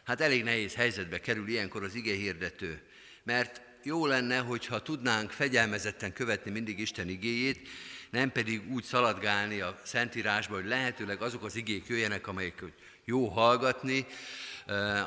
hát 0.03 0.22
elég 0.22 0.44
nehéz 0.44 0.75
helyzetbe 0.75 1.20
kerül 1.20 1.48
ilyenkor 1.48 1.84
az 1.84 1.96
ige 1.96 2.13
hirdető. 2.13 2.82
Mert 3.24 3.62
jó 3.84 4.05
lenne, 4.05 4.38
hogyha 4.38 4.82
tudnánk 4.82 5.32
fegyelmezetten 5.32 6.13
követni 6.13 6.51
mindig 6.51 6.79
Isten 6.79 7.10
igéjét, 7.10 7.67
nem 8.10 8.32
pedig 8.32 8.72
úgy 8.72 8.84
szaladgálni 8.84 9.60
a 9.60 9.79
Szentírásba, 9.84 10.55
hogy 10.55 10.65
lehetőleg 10.65 11.22
azok 11.22 11.44
az 11.44 11.55
igék 11.55 11.88
jöjjenek, 11.88 12.27
amelyek 12.27 12.63
jó 13.05 13.27
hallgatni, 13.27 14.05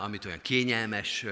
amit 0.02 0.24
olyan 0.24 0.40
kényelmes 0.42 1.24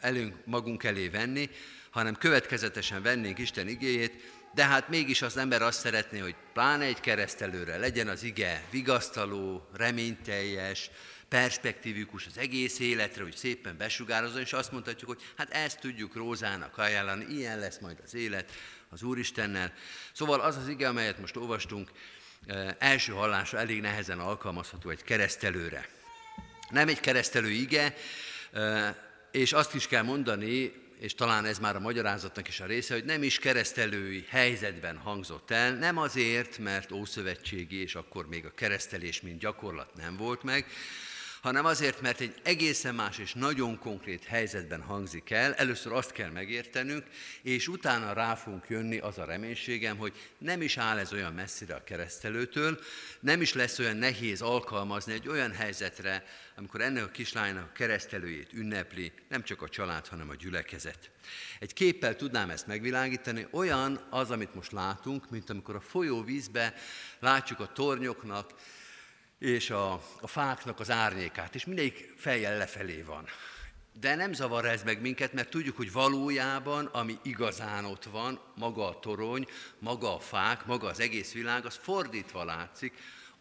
elünk 0.00 0.34
magunk 0.44 0.84
elé 0.84 1.08
venni, 1.08 1.50
hanem 1.90 2.14
következetesen 2.14 3.02
vennénk 3.02 3.38
Isten 3.38 3.68
igéjét, 3.68 4.12
de 4.54 4.64
hát 4.64 4.88
mégis 4.88 5.22
az 5.22 5.36
ember 5.36 5.62
azt 5.62 5.80
szeretné, 5.80 6.18
hogy 6.18 6.34
pláne 6.52 6.84
egy 6.84 7.00
keresztelőre 7.00 7.76
legyen 7.76 8.08
az 8.08 8.22
ige 8.22 8.64
vigasztaló, 8.70 9.68
reményteljes, 9.76 10.90
perspektívikus 11.28 12.26
az 12.26 12.38
egész 12.38 12.78
életre, 12.78 13.22
hogy 13.22 13.36
szépen 13.36 13.76
besugározzon, 13.76 14.40
és 14.40 14.52
azt 14.52 14.72
mondhatjuk, 14.72 15.10
hogy 15.10 15.22
hát 15.36 15.50
ezt 15.50 15.80
tudjuk 15.80 16.14
Rózának 16.14 16.78
ajánlani, 16.78 17.24
ilyen 17.24 17.58
lesz 17.58 17.78
majd 17.78 17.98
az 18.04 18.14
élet 18.14 18.52
az 18.88 19.02
Úristennel. 19.02 19.72
Szóval 20.12 20.40
az 20.40 20.56
az 20.56 20.68
ige, 20.68 20.88
amelyet 20.88 21.18
most 21.18 21.36
olvastunk, 21.36 21.90
eh, 22.46 22.68
első 22.78 23.12
hallásra 23.12 23.58
elég 23.58 23.80
nehezen 23.80 24.18
alkalmazható 24.18 24.90
egy 24.90 25.02
keresztelőre. 25.02 25.88
Nem 26.70 26.88
egy 26.88 27.00
keresztelő 27.00 27.50
ige, 27.50 27.96
eh, 28.52 28.94
és 29.30 29.52
azt 29.52 29.74
is 29.74 29.86
kell 29.86 30.02
mondani, 30.02 30.72
és 30.98 31.14
talán 31.14 31.44
ez 31.44 31.58
már 31.58 31.76
a 31.76 31.80
magyarázatnak 31.80 32.48
is 32.48 32.60
a 32.60 32.66
része, 32.66 32.94
hogy 32.94 33.04
nem 33.04 33.22
is 33.22 33.38
keresztelői 33.38 34.24
helyzetben 34.28 34.96
hangzott 34.96 35.50
el, 35.50 35.74
nem 35.74 35.98
azért, 35.98 36.58
mert 36.58 36.92
ószövetségi, 36.92 37.82
és 37.82 37.94
akkor 37.94 38.28
még 38.28 38.44
a 38.44 38.54
keresztelés, 38.54 39.20
mint 39.20 39.38
gyakorlat 39.38 39.94
nem 39.94 40.16
volt 40.16 40.42
meg, 40.42 40.66
hanem 41.40 41.64
azért, 41.64 42.00
mert 42.00 42.20
egy 42.20 42.34
egészen 42.42 42.94
más 42.94 43.18
és 43.18 43.32
nagyon 43.34 43.78
konkrét 43.78 44.24
helyzetben 44.24 44.82
hangzik 44.82 45.30
el. 45.30 45.54
Először 45.54 45.92
azt 45.92 46.12
kell 46.12 46.30
megértenünk, 46.30 47.04
és 47.42 47.68
utána 47.68 48.12
rá 48.12 48.34
fogunk 48.34 48.68
jönni 48.68 48.98
az 48.98 49.18
a 49.18 49.24
reménységem, 49.24 49.96
hogy 49.96 50.12
nem 50.38 50.62
is 50.62 50.76
áll 50.76 50.98
ez 50.98 51.12
olyan 51.12 51.32
messzire 51.32 51.74
a 51.74 51.84
keresztelőtől, 51.84 52.80
nem 53.20 53.40
is 53.40 53.52
lesz 53.52 53.78
olyan 53.78 53.96
nehéz 53.96 54.42
alkalmazni 54.42 55.12
egy 55.12 55.28
olyan 55.28 55.52
helyzetre, 55.52 56.24
amikor 56.56 56.80
ennek 56.80 57.04
a 57.04 57.10
kislánynak 57.10 57.64
a 57.64 57.72
keresztelőjét 57.72 58.52
ünnepli 58.52 59.12
nem 59.28 59.42
csak 59.42 59.62
a 59.62 59.68
család, 59.68 60.06
hanem 60.06 60.28
a 60.28 60.34
gyülekezet. 60.34 61.10
Egy 61.58 61.72
képpel 61.72 62.16
tudnám 62.16 62.50
ezt 62.50 62.66
megvilágítani, 62.66 63.46
olyan 63.50 64.06
az, 64.10 64.30
amit 64.30 64.54
most 64.54 64.72
látunk, 64.72 65.30
mint 65.30 65.50
amikor 65.50 65.74
a 65.74 65.80
folyóvízbe 65.80 66.74
látjuk 67.18 67.60
a 67.60 67.72
tornyoknak, 67.72 68.50
és 69.40 69.70
a, 69.70 69.92
a 70.20 70.26
fáknak 70.26 70.80
az 70.80 70.90
árnyékát, 70.90 71.54
és 71.54 71.64
mindegyik 71.64 72.12
fejjel 72.16 72.56
lefelé 72.56 73.02
van. 73.02 73.24
De 74.00 74.14
nem 74.14 74.32
zavar 74.32 74.64
ez 74.64 74.82
meg 74.82 75.00
minket, 75.00 75.32
mert 75.32 75.50
tudjuk, 75.50 75.76
hogy 75.76 75.92
valójában, 75.92 76.86
ami 76.86 77.18
igazán 77.22 77.84
ott 77.84 78.04
van, 78.04 78.40
maga 78.54 78.88
a 78.88 78.98
torony, 78.98 79.46
maga 79.78 80.14
a 80.14 80.20
fák, 80.20 80.66
maga 80.66 80.88
az 80.88 81.00
egész 81.00 81.32
világ, 81.32 81.66
az 81.66 81.78
fordítva 81.82 82.44
látszik, 82.44 82.92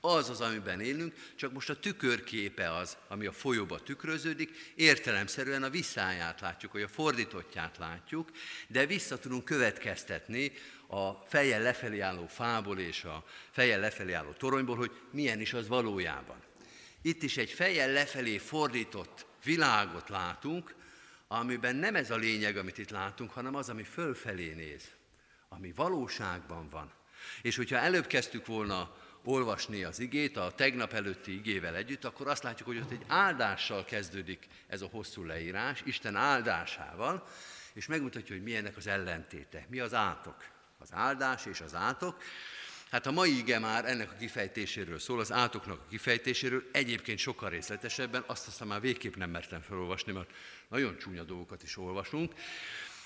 az 0.02 0.30
az, 0.30 0.42
amiben 0.42 0.82
élünk, 0.82 1.14
csak 1.36 1.54
most 1.54 1.70
a 1.70 1.80
tükörképe 1.80 2.76
az, 2.76 2.98
ami 3.08 3.26
a 3.26 3.32
folyóba 3.32 3.80
tükröződik, 3.80 4.74
értelemszerűen 4.76 5.64
a 5.64 5.70
visszáját 5.70 6.42
látjuk, 6.42 6.72
vagy 6.72 6.82
a 6.82 6.88
fordítottját 6.88 7.78
látjuk, 7.78 8.30
de 8.68 8.86
vissza 8.86 9.18
tudunk 9.18 9.46
következtetni 9.46 10.52
a 10.92 11.24
fejjel 11.26 11.62
lefelé 11.62 12.00
álló 12.00 12.28
fából 12.28 12.80
és 12.80 13.04
a 13.04 13.24
fejjel 13.52 13.80
lefelé 13.80 14.14
álló 14.14 14.32
toronyból, 14.32 14.76
hogy 14.76 14.92
milyen 15.12 15.40
is 15.40 15.54
az 15.54 15.68
valójában. 15.68 16.38
Itt 17.02 17.24
is 17.24 17.38
egy 17.38 17.50
fejjel 17.50 17.92
lefelé 17.92 18.38
fordított 18.38 19.26
világot 19.44 20.10
látunk, 20.10 20.76
amiben 21.28 21.76
nem 21.76 21.96
ez 21.96 22.12
a 22.12 22.16
lényeg, 22.16 22.58
amit 22.58 22.78
itt 22.78 22.90
látunk, 22.90 23.32
hanem 23.32 23.56
az, 23.56 23.70
ami 23.70 23.84
fölfelé 23.84 24.54
néz, 24.54 24.84
ami 25.50 25.74
valóságban 25.76 26.70
van. 26.70 26.92
És 27.42 27.56
hogyha 27.56 27.78
előbb 27.78 28.08
kezdtük 28.08 28.46
volna 28.46 28.96
olvasni 29.24 29.84
az 29.84 30.00
igét, 30.00 30.38
a 30.38 30.52
tegnap 30.52 30.94
előtti 30.94 31.34
igével 31.34 31.76
együtt, 31.76 32.06
akkor 32.06 32.28
azt 32.28 32.44
látjuk, 32.44 32.68
hogy 32.68 32.78
ott 32.78 32.92
egy 32.92 33.06
áldással 33.08 33.86
kezdődik 33.86 34.48
ez 34.68 34.82
a 34.82 34.90
hosszú 34.92 35.24
leírás, 35.24 35.82
Isten 35.86 36.16
áldásával, 36.16 37.28
és 37.74 37.86
megmutatja, 37.86 38.36
hogy 38.36 38.44
milyennek 38.44 38.78
az 38.78 38.88
ellentéte, 38.88 39.66
mi 39.70 39.80
az 39.80 39.94
átok 39.94 40.58
az 40.80 40.90
áldás 40.94 41.46
és 41.46 41.62
az 41.62 41.76
átok. 41.76 42.22
Hát 42.92 43.06
a 43.06 43.12
mai 43.12 43.38
ige 43.38 43.60
már 43.60 43.86
ennek 43.86 44.12
a 44.12 44.16
kifejtéséről 44.20 45.00
szól, 45.00 45.20
az 45.20 45.32
átoknak 45.32 45.80
a 45.80 45.90
kifejtéséről, 45.90 46.64
egyébként 46.72 47.20
sokkal 47.20 47.50
részletesebben, 47.50 48.24
azt 48.28 48.48
aztán 48.48 48.68
már 48.68 48.82
végképp 48.82 49.16
nem 49.16 49.30
mertem 49.30 49.62
felolvasni, 49.62 50.12
mert 50.12 50.30
nagyon 50.68 50.98
csúnya 50.98 51.24
dolgokat 51.24 51.64
is 51.64 51.78
olvasunk. 51.78 52.34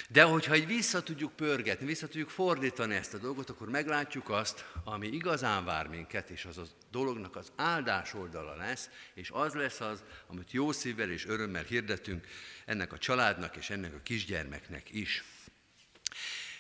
De 0.10 0.24
hogyha 0.24 0.54
egy 0.54 0.68
vissza 0.68 1.04
tudjuk 1.04 1.36
pörgetni, 1.36 1.86
vissza 1.86 2.08
tudjuk 2.08 2.30
fordítani 2.30 2.96
ezt 2.96 3.14
a 3.14 3.18
dolgot, 3.18 3.50
akkor 3.50 3.70
meglátjuk 3.70 4.30
azt, 4.30 4.66
ami 4.84 5.08
igazán 5.08 5.66
vár 5.66 5.88
minket, 5.88 6.30
és 6.30 6.46
az 6.46 6.58
a 6.58 6.64
dolognak 6.92 7.36
az 7.36 7.52
áldás 7.56 8.14
oldala 8.14 8.56
lesz, 8.56 8.90
és 9.14 9.30
az 9.34 9.54
lesz 9.54 9.80
az, 9.80 10.04
amit 10.28 10.52
jó 10.52 10.72
szívvel 10.72 11.10
és 11.10 11.26
örömmel 11.26 11.64
hirdetünk 11.64 12.28
ennek 12.66 12.94
a 12.94 12.98
családnak 12.98 13.56
és 13.56 13.70
ennek 13.70 13.94
a 13.94 14.02
kisgyermeknek 14.04 14.90
is. 14.92 15.24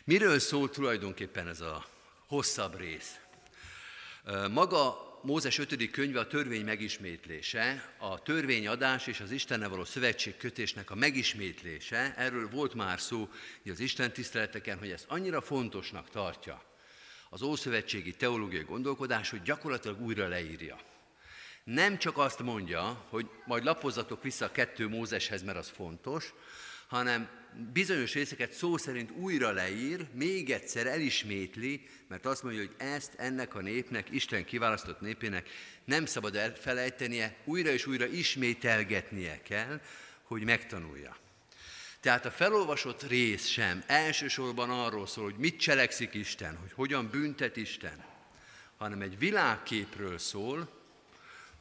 Miről 0.05 0.39
szól 0.39 0.69
tulajdonképpen 0.69 1.47
ez 1.47 1.61
a 1.61 1.85
hosszabb 2.27 2.77
rész? 2.77 3.19
Maga 4.51 5.19
Mózes 5.21 5.57
5. 5.57 5.91
könyve 5.91 6.19
a 6.19 6.27
törvény 6.27 6.63
megismétlése, 6.63 7.93
a 7.97 8.21
törvényadás 8.21 9.07
és 9.07 9.19
az 9.19 9.31
Istennel 9.31 9.69
való 9.69 9.85
szövetségkötésnek 9.85 10.91
a 10.91 10.95
megismétlése. 10.95 12.13
Erről 12.17 12.49
volt 12.49 12.73
már 12.73 12.99
szó 12.99 13.29
az 13.65 13.79
Isten 13.79 14.13
tiszteleteken, 14.13 14.77
hogy 14.77 14.91
ezt 14.91 15.05
annyira 15.07 15.41
fontosnak 15.41 16.09
tartja 16.09 16.63
az 17.29 17.41
ószövetségi 17.41 18.13
teológiai 18.13 18.63
gondolkodás, 18.63 19.29
hogy 19.29 19.41
gyakorlatilag 19.41 20.01
újra 20.01 20.27
leírja. 20.27 20.79
Nem 21.63 21.97
csak 21.97 22.17
azt 22.17 22.39
mondja, 22.39 23.05
hogy 23.09 23.29
majd 23.45 23.63
lapozzatok 23.63 24.23
vissza 24.23 24.45
a 24.45 24.51
kettő 24.51 24.87
Mózeshez, 24.87 25.43
mert 25.43 25.57
az 25.57 25.69
fontos, 25.75 26.33
hanem 26.93 27.29
bizonyos 27.73 28.13
részeket 28.13 28.51
szó 28.51 28.77
szerint 28.77 29.11
újra 29.11 29.51
leír, 29.51 30.05
még 30.11 30.49
egyszer 30.49 30.87
elismétli, 30.87 31.87
mert 32.07 32.25
azt 32.25 32.43
mondja, 32.43 32.61
hogy 32.61 32.75
ezt 32.77 33.13
ennek 33.17 33.55
a 33.55 33.61
népnek, 33.61 34.07
Isten 34.11 34.45
kiválasztott 34.45 35.01
népének 35.01 35.49
nem 35.85 36.05
szabad 36.05 36.35
elfelejtenie, 36.35 37.35
újra 37.43 37.69
és 37.69 37.85
újra 37.85 38.05
ismételgetnie 38.05 39.41
kell, 39.41 39.81
hogy 40.23 40.43
megtanulja. 40.43 41.17
Tehát 41.99 42.25
a 42.25 42.31
felolvasott 42.31 43.07
rész 43.07 43.47
sem 43.47 43.83
elsősorban 43.87 44.69
arról 44.69 45.07
szól, 45.07 45.23
hogy 45.23 45.37
mit 45.37 45.59
cselekszik 45.59 46.13
Isten, 46.13 46.57
hogy 46.57 46.71
hogyan 46.71 47.09
büntet 47.09 47.57
Isten, 47.57 48.05
hanem 48.77 49.01
egy 49.01 49.17
világképről 49.17 50.17
szól, 50.17 50.69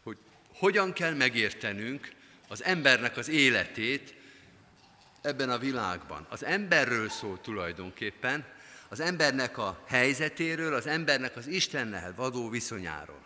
hogy 0.03 0.17
hogyan 0.55 0.93
kell 0.93 1.15
megértenünk 1.15 2.13
az 2.49 2.65
embernek 2.65 3.17
az 3.17 3.29
életét, 3.29 4.21
ebben 5.23 5.51
a 5.51 5.59
világban. 5.59 6.27
Az 6.29 6.45
emberről 6.45 7.09
szól 7.09 7.41
tulajdonképpen, 7.41 8.45
az 8.89 9.01
embernek 9.01 9.59
a 9.59 9.83
helyzetéről, 9.87 10.75
az 10.75 10.87
embernek 10.87 11.37
az 11.37 11.47
Istennel 11.47 12.15
vadó 12.15 12.49
viszonyáról. 12.49 13.25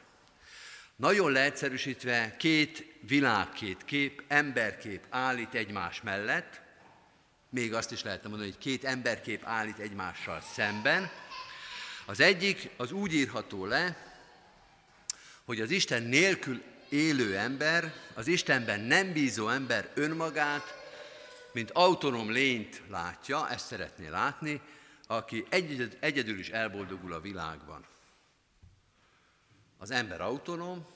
Nagyon 0.96 1.32
leegyszerűsítve 1.32 2.36
két 2.36 2.94
világkét 3.00 3.84
kép, 3.84 4.22
emberkép 4.28 5.04
állít 5.08 5.54
egymás 5.54 6.02
mellett, 6.02 6.60
még 7.48 7.74
azt 7.74 7.92
is 7.92 8.02
lehetne 8.02 8.28
mondani, 8.28 8.50
hogy 8.50 8.60
két 8.60 8.84
emberkép 8.84 9.44
állít 9.44 9.78
egymással 9.78 10.40
szemben. 10.54 11.10
Az 12.04 12.20
egyik 12.20 12.68
az 12.76 12.92
úgy 12.92 13.14
írható 13.14 13.66
le, 13.66 13.96
hogy 15.44 15.60
az 15.60 15.70
Isten 15.70 16.02
nélkül 16.02 16.62
élő 16.88 17.36
ember, 17.36 17.92
az 18.14 18.26
Istenben 18.26 18.80
nem 18.80 19.12
bízó 19.12 19.48
ember 19.48 19.90
önmagát 19.94 20.85
mint 21.56 21.70
autonóm 21.70 22.30
lényt 22.30 22.82
látja, 22.88 23.48
ezt 23.48 23.66
szeretné 23.66 24.08
látni, 24.08 24.60
aki 25.06 25.44
egy, 25.48 25.96
egyedül 26.00 26.38
is 26.38 26.48
elboldogul 26.48 27.12
a 27.12 27.20
világban. 27.20 27.86
Az 29.78 29.90
ember 29.90 30.20
autonóm, 30.20 30.86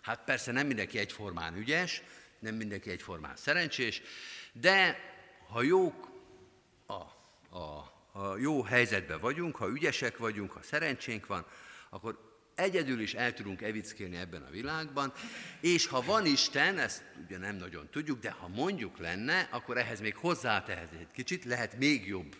hát 0.00 0.24
persze 0.24 0.52
nem 0.52 0.66
mindenki 0.66 0.98
egyformán 0.98 1.56
ügyes, 1.56 2.02
nem 2.38 2.54
mindenki 2.54 2.90
egyformán 2.90 3.36
szerencsés, 3.36 4.02
de 4.52 4.98
ha 5.48 5.62
jók 5.62 6.08
a, 6.86 7.02
a, 7.58 7.92
a 8.12 8.36
jó 8.36 8.62
helyzetben 8.62 9.20
vagyunk, 9.20 9.56
ha 9.56 9.68
ügyesek 9.68 10.18
vagyunk, 10.18 10.52
ha 10.52 10.62
szerencsénk 10.62 11.26
van, 11.26 11.46
akkor 11.88 12.29
egyedül 12.60 13.00
is 13.00 13.14
el 13.14 13.34
tudunk 13.34 13.62
evickélni 13.62 14.16
ebben 14.16 14.42
a 14.42 14.50
világban, 14.50 15.12
és 15.60 15.86
ha 15.86 16.02
van 16.02 16.26
Isten, 16.26 16.78
ezt 16.78 17.02
ugye 17.24 17.38
nem 17.38 17.56
nagyon 17.56 17.88
tudjuk, 17.90 18.20
de 18.20 18.30
ha 18.30 18.48
mondjuk 18.48 18.98
lenne, 18.98 19.48
akkor 19.50 19.78
ehhez 19.78 20.00
még 20.00 20.16
hozzátehet 20.16 20.92
egy 20.92 21.10
kicsit, 21.12 21.44
lehet 21.44 21.78
még 21.78 22.06
jobb 22.06 22.36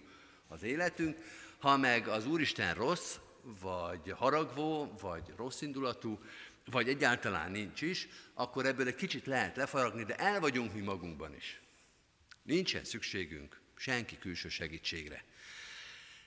az 0.49 0.63
életünk, 0.63 1.17
ha 1.59 1.77
meg 1.77 2.09
az 2.09 2.27
Úristen 2.27 2.75
rossz, 2.75 3.17
vagy 3.43 4.11
haragvó, 4.17 4.95
vagy 5.01 5.23
rossz 5.37 5.61
indulatú, 5.61 6.19
vagy 6.65 6.89
egyáltalán 6.89 7.51
nincs 7.51 7.83
is, 7.83 8.09
akkor 8.35 8.67
ebből 8.67 8.87
egy 8.87 8.95
kicsit 8.95 9.27
lehet 9.27 9.57
lefaragni, 9.57 10.05
de 10.05 10.15
el 10.15 10.41
vagyunk 10.41 10.75
mi 10.75 10.81
magunkban 10.81 11.35
is. 11.35 11.61
Nincsen 12.43 12.85
szükségünk 12.85 13.61
senki 13.77 14.19
külső 14.19 14.49
segítségre. 14.49 15.25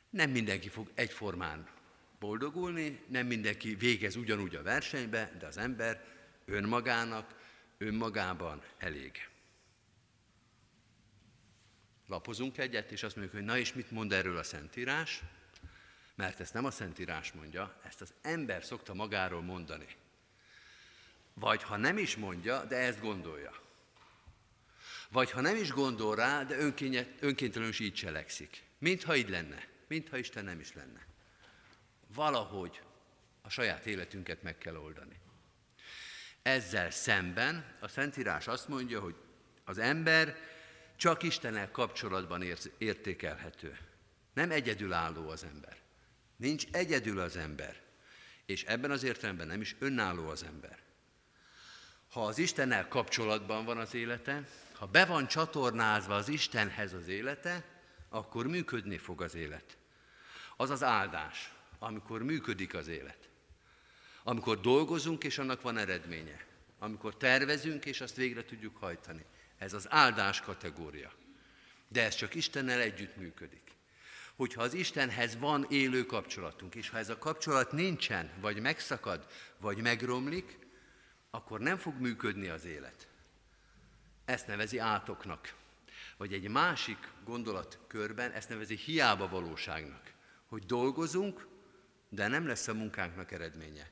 Nem 0.09 0.29
mindenki 0.29 0.69
fog 0.69 0.91
egyformán 0.93 1.67
boldogulni, 2.23 3.03
nem 3.07 3.27
mindenki 3.27 3.75
végez 3.75 4.15
ugyanúgy 4.15 4.55
a 4.55 4.61
versenybe, 4.61 5.31
de 5.39 5.45
az 5.45 5.57
ember 5.57 6.05
önmagának, 6.45 7.35
önmagában 7.77 8.63
elég. 8.77 9.29
Lapozunk 12.07 12.57
egyet, 12.57 12.91
és 12.91 13.03
azt 13.03 13.15
mondjuk, 13.15 13.35
hogy 13.35 13.45
na 13.45 13.57
és 13.57 13.73
mit 13.73 13.91
mond 13.91 14.11
erről 14.11 14.37
a 14.37 14.43
Szentírás? 14.43 15.21
Mert 16.15 16.39
ezt 16.39 16.53
nem 16.53 16.65
a 16.65 16.71
Szentírás 16.71 17.31
mondja, 17.31 17.77
ezt 17.83 18.01
az 18.01 18.13
ember 18.21 18.63
szokta 18.63 18.93
magáról 18.93 19.41
mondani. 19.41 19.87
Vagy 21.33 21.63
ha 21.63 21.77
nem 21.77 21.97
is 21.97 22.15
mondja, 22.15 22.65
de 22.65 22.75
ezt 22.75 23.01
gondolja. 23.01 23.61
Vagy 25.09 25.31
ha 25.31 25.41
nem 25.41 25.55
is 25.55 25.71
gondol 25.71 26.15
rá, 26.15 26.43
de 26.43 26.57
önkéntelenül 27.19 27.69
is 27.69 27.79
így 27.79 27.93
cselekszik. 27.93 28.63
Mintha 28.77 29.15
így 29.15 29.29
lenne, 29.29 29.67
mintha 29.87 30.17
Isten 30.17 30.43
nem 30.43 30.59
is 30.59 30.73
lenne 30.73 31.11
valahogy 32.13 32.81
a 33.41 33.49
saját 33.49 33.85
életünket 33.85 34.43
meg 34.43 34.57
kell 34.57 34.75
oldani. 34.75 35.19
Ezzel 36.41 36.91
szemben 36.91 37.75
a 37.79 37.87
Szentírás 37.87 38.47
azt 38.47 38.67
mondja, 38.67 38.99
hogy 38.99 39.15
az 39.63 39.77
ember 39.77 40.37
csak 40.95 41.23
Istennel 41.23 41.71
kapcsolatban 41.71 42.43
értékelhető. 42.77 43.77
Nem 44.33 44.51
egyedülálló 44.51 45.29
az 45.29 45.43
ember. 45.43 45.77
Nincs 46.35 46.65
egyedül 46.71 47.19
az 47.19 47.37
ember. 47.37 47.81
És 48.45 48.63
ebben 48.63 48.91
az 48.91 49.03
értelemben 49.03 49.47
nem 49.47 49.61
is 49.61 49.75
önálló 49.79 50.27
az 50.27 50.43
ember. 50.43 50.79
Ha 52.09 52.25
az 52.25 52.37
Istennel 52.37 52.87
kapcsolatban 52.87 53.65
van 53.65 53.77
az 53.77 53.93
élete, 53.93 54.47
ha 54.73 54.85
be 54.85 55.05
van 55.05 55.27
csatornázva 55.27 56.15
az 56.15 56.27
Istenhez 56.27 56.93
az 56.93 57.07
élete, 57.07 57.63
akkor 58.09 58.47
működni 58.47 58.97
fog 58.97 59.21
az 59.21 59.35
élet. 59.35 59.77
Az 60.57 60.69
az 60.69 60.83
áldás, 60.83 61.53
amikor 61.83 62.23
működik 62.23 62.73
az 62.73 62.87
élet. 62.87 63.29
Amikor 64.23 64.59
dolgozunk, 64.59 65.23
és 65.23 65.37
annak 65.37 65.61
van 65.61 65.77
eredménye. 65.77 66.45
Amikor 66.79 67.17
tervezünk, 67.17 67.85
és 67.85 68.01
azt 68.01 68.15
végre 68.15 68.45
tudjuk 68.45 68.77
hajtani. 68.77 69.25
Ez 69.57 69.73
az 69.73 69.85
áldás 69.89 70.41
kategória. 70.41 71.11
De 71.87 72.03
ez 72.03 72.15
csak 72.15 72.35
Istennel 72.35 72.79
együtt 72.79 73.15
működik. 73.15 73.61
Hogyha 74.35 74.61
az 74.61 74.73
Istenhez 74.73 75.37
van 75.37 75.65
élő 75.69 76.05
kapcsolatunk, 76.05 76.75
és 76.75 76.89
ha 76.89 76.97
ez 76.97 77.09
a 77.09 77.17
kapcsolat 77.17 77.71
nincsen, 77.71 78.31
vagy 78.39 78.61
megszakad, 78.61 79.27
vagy 79.57 79.81
megromlik, 79.81 80.57
akkor 81.29 81.59
nem 81.59 81.77
fog 81.77 81.99
működni 81.99 82.47
az 82.47 82.65
élet. 82.65 83.07
Ezt 84.25 84.47
nevezi 84.47 84.77
átoknak. 84.77 85.53
Vagy 86.17 86.33
egy 86.33 86.49
másik 86.49 86.97
gondolatkörben 87.25 88.31
ezt 88.31 88.49
nevezi 88.49 88.75
hiába 88.75 89.27
valóságnak. 89.27 90.13
Hogy 90.47 90.65
dolgozunk, 90.65 91.47
de 92.13 92.27
nem 92.27 92.47
lesz 92.47 92.67
a 92.67 92.73
munkánknak 92.73 93.31
eredménye. 93.31 93.89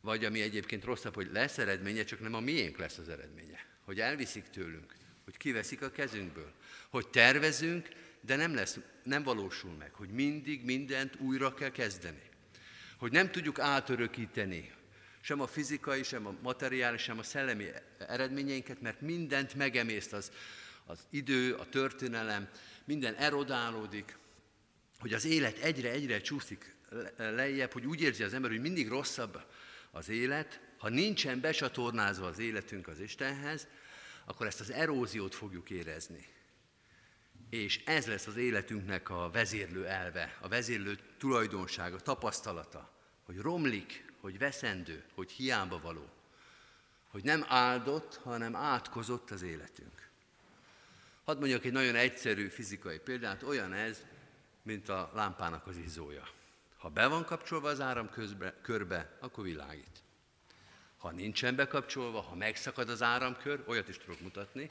Vagy 0.00 0.24
ami 0.24 0.40
egyébként 0.40 0.84
rosszabb, 0.84 1.14
hogy 1.14 1.30
lesz 1.32 1.58
eredménye, 1.58 2.04
csak 2.04 2.20
nem 2.20 2.34
a 2.34 2.40
miénk 2.40 2.78
lesz 2.78 2.98
az 2.98 3.08
eredménye. 3.08 3.66
Hogy 3.84 4.00
elviszik 4.00 4.44
tőlünk, 4.44 4.94
hogy 5.24 5.36
kiveszik 5.36 5.82
a 5.82 5.90
kezünkből. 5.90 6.52
Hogy 6.88 7.08
tervezünk, 7.08 7.88
de 8.20 8.36
nem, 8.36 8.54
lesz, 8.54 8.78
nem 9.02 9.22
valósul 9.22 9.72
meg. 9.72 9.92
Hogy 9.92 10.08
mindig 10.08 10.64
mindent 10.64 11.16
újra 11.20 11.54
kell 11.54 11.70
kezdeni. 11.70 12.22
Hogy 12.96 13.12
nem 13.12 13.30
tudjuk 13.30 13.58
átörökíteni 13.58 14.72
sem 15.20 15.40
a 15.40 15.46
fizikai, 15.46 16.02
sem 16.02 16.26
a 16.26 16.34
materiális, 16.42 17.02
sem 17.02 17.18
a 17.18 17.22
szellemi 17.22 17.66
eredményeinket, 17.98 18.80
mert 18.80 19.00
mindent 19.00 19.54
megemészt 19.54 20.12
az, 20.12 20.32
az 20.86 20.98
idő, 21.10 21.54
a 21.54 21.68
történelem, 21.68 22.48
minden 22.84 23.14
erodálódik, 23.14 24.16
hogy 24.98 25.12
az 25.12 25.24
élet 25.24 25.58
egyre-egyre 25.58 26.20
csúszik 26.20 26.73
lejjebb, 27.16 27.72
hogy 27.72 27.86
úgy 27.86 28.00
érzi 28.00 28.22
az 28.22 28.34
ember, 28.34 28.50
hogy 28.50 28.60
mindig 28.60 28.88
rosszabb 28.88 29.44
az 29.90 30.08
élet, 30.08 30.60
ha 30.78 30.88
nincsen 30.88 31.40
becsatornázva 31.40 32.26
az 32.26 32.38
életünk 32.38 32.88
az 32.88 33.00
Istenhez, 33.00 33.66
akkor 34.24 34.46
ezt 34.46 34.60
az 34.60 34.70
eróziót 34.70 35.34
fogjuk 35.34 35.70
érezni. 35.70 36.26
És 37.50 37.82
ez 37.84 38.06
lesz 38.06 38.26
az 38.26 38.36
életünknek 38.36 39.10
a 39.10 39.30
vezérlő 39.30 39.86
elve, 39.86 40.36
a 40.40 40.48
vezérlő 40.48 40.98
tulajdonsága, 41.18 42.00
tapasztalata, 42.00 42.90
hogy 43.24 43.38
romlik, 43.38 44.12
hogy 44.20 44.38
veszendő, 44.38 45.04
hogy 45.14 45.30
hiába 45.30 45.80
való, 45.80 46.08
hogy 47.08 47.24
nem 47.24 47.44
áldott, 47.48 48.16
hanem 48.22 48.56
átkozott 48.56 49.30
az 49.30 49.42
életünk. 49.42 50.08
Hadd 51.24 51.38
mondjak 51.38 51.64
egy 51.64 51.72
nagyon 51.72 51.94
egyszerű 51.94 52.48
fizikai 52.48 52.98
példát, 52.98 53.42
olyan 53.42 53.72
ez, 53.72 54.04
mint 54.62 54.88
a 54.88 55.10
lámpának 55.14 55.66
az 55.66 55.76
izzója. 55.76 56.28
Ha 56.84 56.90
be 56.90 57.06
van 57.06 57.24
kapcsolva 57.24 57.68
az 57.68 57.80
áram 57.80 58.10
közbe, 58.10 58.54
körbe, 58.62 59.16
akkor 59.20 59.44
világít. 59.44 60.02
Ha 60.96 61.10
nincsen 61.10 61.56
bekapcsolva, 61.56 62.20
ha 62.20 62.34
megszakad 62.34 62.88
az 62.88 63.02
áramkör, 63.02 63.64
olyat 63.66 63.88
is 63.88 63.98
tudok 63.98 64.20
mutatni, 64.20 64.70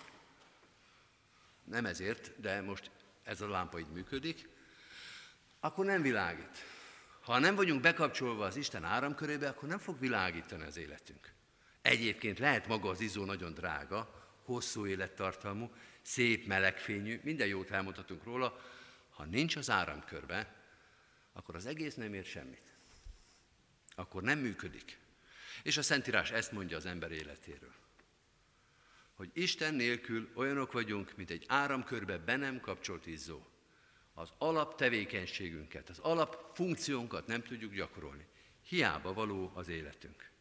nem 1.63 1.86
ezért, 1.86 2.39
de 2.41 2.62
most 2.62 2.91
ez 3.23 3.41
a 3.41 3.49
lámpa 3.49 3.80
így 3.80 3.91
működik, 3.93 4.49
akkor 5.60 5.86
nem 5.86 6.02
világít. 6.02 6.65
Ha 7.21 7.39
nem 7.39 7.56
vagyunk 7.56 7.82
bekapcsolva 7.82 8.45
az 8.45 8.56
Isten 8.56 8.84
áramkörébe, 8.84 9.47
akkor 9.47 9.69
nem 9.69 9.80
fog 9.80 9.99
világítani 9.99 10.63
az 10.63 10.78
életünk. 10.78 11.34
Egyébként 11.82 12.39
lehet 12.39 12.67
maga 12.67 12.89
az 12.89 13.02
izzó 13.02 13.26
nagyon 13.26 13.54
drága, 13.54 14.28
hosszú 14.43 14.86
élettartalmú, 14.86 15.71
szép, 16.02 16.47
melegfényű, 16.47 17.19
minden 17.23 17.47
jót 17.47 17.71
elmondhatunk 17.71 18.23
róla, 18.23 18.60
ha 19.10 19.23
nincs 19.23 19.56
az 19.56 19.69
áramkörbe, 19.69 20.62
akkor 21.34 21.56
az 21.56 21.65
egész 21.65 21.96
nem 21.96 22.13
ér 22.13 22.26
semmit. 22.26 22.74
Akkor 23.96 24.24
nem 24.24 24.39
működik. 24.39 24.98
És 25.63 25.78
a 25.78 25.82
Szentírás 25.82 26.32
ezt 26.32 26.52
mondja 26.52 26.78
az 26.78 26.86
ember 26.86 27.12
életéről. 27.12 27.74
Hogy 29.13 29.30
Isten 29.34 29.74
nélkül 29.74 30.32
olyanok 30.36 30.72
vagyunk, 30.72 31.15
mint 31.15 31.30
egy 31.30 31.46
áramkörbe 31.48 32.17
be 32.17 32.36
nem 32.36 32.60
kapcsolt 32.60 33.06
izzó. 33.06 33.48
Az 34.13 34.30
alaptevékenységünket, 34.38 35.89
az 35.89 36.00
alapfunkciónkat 36.00 37.28
nem 37.28 37.43
tudjuk 37.43 37.74
gyakorolni. 37.74 38.26
Hiába 38.67 39.13
való 39.13 39.52
az 39.54 39.67
életünk. 39.67 40.32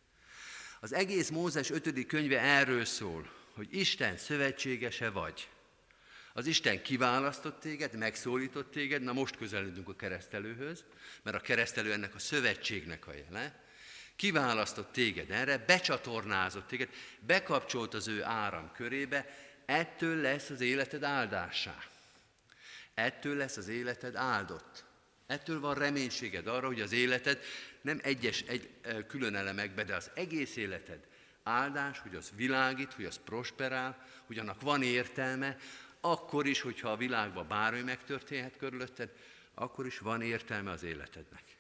Az 0.81 0.92
egész 0.92 1.31
Mózes 1.31 1.70
5. 1.70 2.07
könyve 2.07 2.40
erről 2.40 2.85
szól, 2.85 3.33
hogy 3.55 3.74
Isten 3.74 4.16
szövetségese 4.16 5.11
vagy. 5.11 5.48
Az 6.33 6.47
Isten 6.47 6.83
kiválasztott 6.83 7.61
téged, 7.61 7.97
megszólított 7.97 8.71
téged, 8.71 9.03
na 9.03 9.12
most 9.12 9.37
közeledünk 9.37 9.88
a 9.88 9.97
keresztelőhöz, 9.97 10.85
mert 11.23 11.37
a 11.37 11.40
keresztelő 11.40 11.92
ennek 11.92 12.14
a 12.14 12.18
szövetségnek 12.18 13.07
a 13.07 13.12
jele, 13.14 13.64
kiválasztott 14.16 14.92
téged 14.92 15.31
erre, 15.31 15.59
becsatornázott 15.59 16.66
téged, 16.66 16.88
bekapcsolt 17.21 17.95
az 17.95 18.09
ő 18.09 18.25
áram 18.25 18.73
körébe, 18.73 19.37
ettől 19.66 20.16
lesz 20.16 20.51
az 20.51 20.61
életed 20.61 21.03
áldásá. 21.03 21.79
Ettől 22.95 23.37
lesz 23.37 23.57
az 23.57 23.68
életed 23.68 24.16
áldott. 24.16 24.85
Ettől 25.27 25.61
van 25.61 25.75
reménységed 25.75 26.47
arra, 26.47 26.66
hogy 26.66 26.81
az 26.81 26.92
életed 26.92 27.42
nem 27.81 28.01
egyes 28.03 28.40
egy, 28.40 28.71
külön 29.09 29.35
elemekbe, 29.35 29.85
de 29.85 29.95
az 29.95 30.11
egész 30.14 30.57
életed 30.57 31.07
áldás, 31.42 31.99
hogy 31.99 32.14
az 32.14 32.33
világít, 32.37 32.92
hogy 32.92 33.05
az 33.05 33.21
prosperál, 33.25 34.07
hogy 34.27 34.38
annak 34.38 34.61
van 34.61 34.83
értelme, 34.83 35.57
akkor 36.04 36.46
is, 36.46 36.60
hogyha 36.60 36.88
a 36.88 36.96
világban 36.96 37.48
bármi 37.48 37.80
megtörténhet 37.80 38.56
körülötted, 38.56 39.16
akkor 39.54 39.86
is 39.86 39.98
van 39.98 40.22
értelme 40.22 40.70
az 40.70 40.82
életednek. 40.82 41.56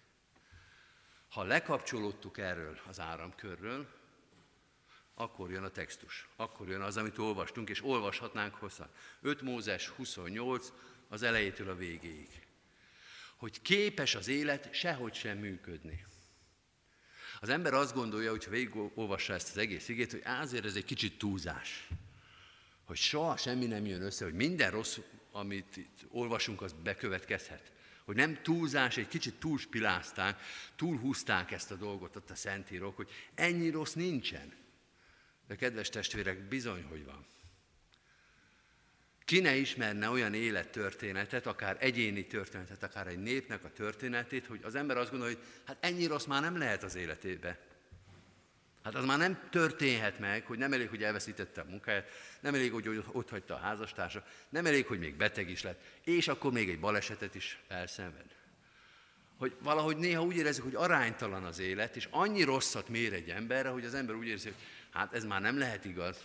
Ha 1.28 1.42
lekapcsolódtuk 1.42 2.38
erről 2.38 2.80
az 2.88 3.00
áramkörről, 3.00 3.86
akkor 5.14 5.50
jön 5.50 5.62
a 5.62 5.70
textus, 5.70 6.28
akkor 6.36 6.68
jön 6.68 6.80
az, 6.80 6.96
amit 6.96 7.18
olvastunk, 7.18 7.68
és 7.68 7.84
olvashatnánk 7.84 8.54
hosszan. 8.54 8.88
5 9.20 9.42
Mózes 9.42 9.88
28, 9.88 10.72
az 11.08 11.22
elejétől 11.22 11.68
a 11.68 11.76
végéig. 11.76 12.46
Hogy 13.36 13.62
képes 13.62 14.14
az 14.14 14.28
élet 14.28 14.74
sehogy 14.74 15.14
sem 15.14 15.38
működni. 15.38 16.04
Az 17.40 17.48
ember 17.48 17.74
azt 17.74 17.94
gondolja, 17.94 18.30
hogy 18.30 18.44
ha 18.44 18.50
végigolvassa 18.50 19.32
ezt 19.32 19.50
az 19.50 19.56
egész 19.56 19.88
igét, 19.88 20.10
hogy 20.10 20.22
azért 20.24 20.64
ez 20.64 20.76
egy 20.76 20.84
kicsit 20.84 21.18
túlzás 21.18 21.88
hogy 22.92 23.00
soha 23.00 23.36
semmi 23.36 23.66
nem 23.66 23.86
jön 23.86 24.02
össze, 24.02 24.24
hogy 24.24 24.34
minden 24.34 24.70
rossz, 24.70 24.98
amit 25.30 25.76
itt 25.76 25.98
olvasunk, 26.10 26.62
az 26.62 26.74
bekövetkezhet. 26.82 27.72
Hogy 28.04 28.16
nem 28.16 28.42
túlzás, 28.42 28.96
egy 28.96 29.08
kicsit 29.08 29.34
túlspilázták, 29.34 30.40
túlhúzták 30.76 31.50
ezt 31.50 31.70
a 31.70 31.74
dolgot 31.74 32.16
ott 32.16 32.30
a 32.30 32.34
Szentírók, 32.34 32.96
hogy 32.96 33.08
ennyi 33.34 33.70
rossz 33.70 33.92
nincsen. 33.92 34.52
De 35.46 35.56
kedves 35.56 35.88
testvérek, 35.88 36.48
bizony, 36.48 36.84
hogy 36.84 37.04
van. 37.04 37.26
Ki 39.24 39.40
ne 39.40 39.56
ismerne 39.56 40.08
olyan 40.08 40.34
élettörténetet, 40.34 41.46
akár 41.46 41.76
egyéni 41.80 42.26
történetet, 42.26 42.82
akár 42.82 43.06
egy 43.06 43.22
népnek 43.22 43.64
a 43.64 43.72
történetét, 43.72 44.46
hogy 44.46 44.60
az 44.62 44.74
ember 44.74 44.96
azt 44.96 45.10
gondolja, 45.10 45.36
hogy 45.36 45.44
hát 45.64 45.76
ennyi 45.80 46.06
rossz 46.06 46.26
már 46.26 46.42
nem 46.42 46.58
lehet 46.58 46.82
az 46.82 46.94
életébe. 46.94 47.58
Hát 48.82 48.94
az 48.94 49.04
már 49.04 49.18
nem 49.18 49.48
történhet 49.50 50.18
meg, 50.18 50.46
hogy 50.46 50.58
nem 50.58 50.72
elég, 50.72 50.88
hogy 50.88 51.02
elveszítette 51.02 51.60
a 51.60 51.64
munkáját, 51.64 52.08
nem 52.40 52.54
elég, 52.54 52.72
hogy 52.72 53.04
ott 53.12 53.30
hagyta 53.30 53.54
a 53.54 53.58
házastársa, 53.58 54.24
nem 54.48 54.66
elég, 54.66 54.86
hogy 54.86 54.98
még 54.98 55.16
beteg 55.16 55.50
is 55.50 55.62
lett, 55.62 55.80
és 56.04 56.28
akkor 56.28 56.52
még 56.52 56.68
egy 56.68 56.80
balesetet 56.80 57.34
is 57.34 57.58
elszenved. 57.68 58.34
Hogy 59.36 59.56
valahogy 59.62 59.96
néha 59.96 60.22
úgy 60.22 60.36
érezzük, 60.36 60.64
hogy 60.64 60.74
aránytalan 60.74 61.44
az 61.44 61.58
élet, 61.58 61.96
és 61.96 62.08
annyi 62.10 62.42
rosszat 62.42 62.88
mér 62.88 63.12
egy 63.12 63.28
emberre, 63.28 63.68
hogy 63.68 63.84
az 63.84 63.94
ember 63.94 64.14
úgy 64.14 64.26
érzi, 64.26 64.48
hogy 64.48 64.58
hát 64.90 65.14
ez 65.14 65.24
már 65.24 65.40
nem 65.40 65.58
lehet 65.58 65.84
igaz. 65.84 66.24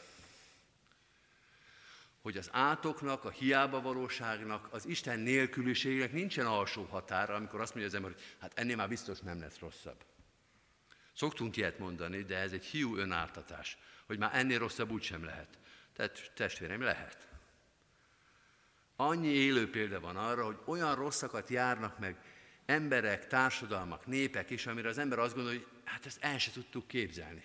Hogy 2.22 2.38
az 2.38 2.50
átoknak, 2.52 3.24
a 3.24 3.30
hiába 3.30 3.82
valóságnak, 3.82 4.68
az 4.72 4.86
Isten 4.86 5.20
nélküliségnek 5.20 6.12
nincsen 6.12 6.46
alsó 6.46 6.84
határa, 6.84 7.36
amikor 7.36 7.62
azt 7.62 7.74
mondja 7.74 7.90
az 7.90 7.96
ember, 7.96 8.12
hogy 8.12 8.24
hát 8.40 8.52
ennél 8.56 8.76
már 8.76 8.88
biztos 8.88 9.20
nem 9.20 9.40
lesz 9.40 9.60
rosszabb. 9.60 10.04
Szoktunk 11.18 11.58
ilyet 11.58 11.80
mondani, 11.80 12.24
de 12.24 12.38
ez 12.38 12.52
egy 12.52 12.66
hiú 12.66 12.96
önáltatás, 12.96 13.78
hogy 14.06 14.18
már 14.18 14.32
ennél 14.34 14.60
rosszabb 14.60 14.92
úgysem 14.92 15.24
lehet. 15.24 15.58
Tehát 15.94 16.32
testvérem, 16.36 16.82
lehet. 16.82 17.28
Annyi 18.96 19.28
élő 19.28 19.70
példa 19.70 20.00
van 20.00 20.18
arra, 20.18 20.46
hogy 20.46 20.58
olyan 20.66 20.96
rosszakat 20.96 21.50
járnak 21.50 22.00
meg 22.00 22.18
emberek, 22.66 23.28
társadalmak, 23.28 24.06
népek 24.06 24.50
is, 24.50 24.66
amire 24.66 24.90
az 24.90 24.98
ember 24.98 25.20
azt 25.20 25.36
gondolja, 25.36 25.60
hogy 25.60 25.68
hát 25.84 26.06
ezt 26.06 26.24
el 26.24 26.38
se 26.38 26.52
tudtuk 26.52 26.88
képzelni, 26.88 27.44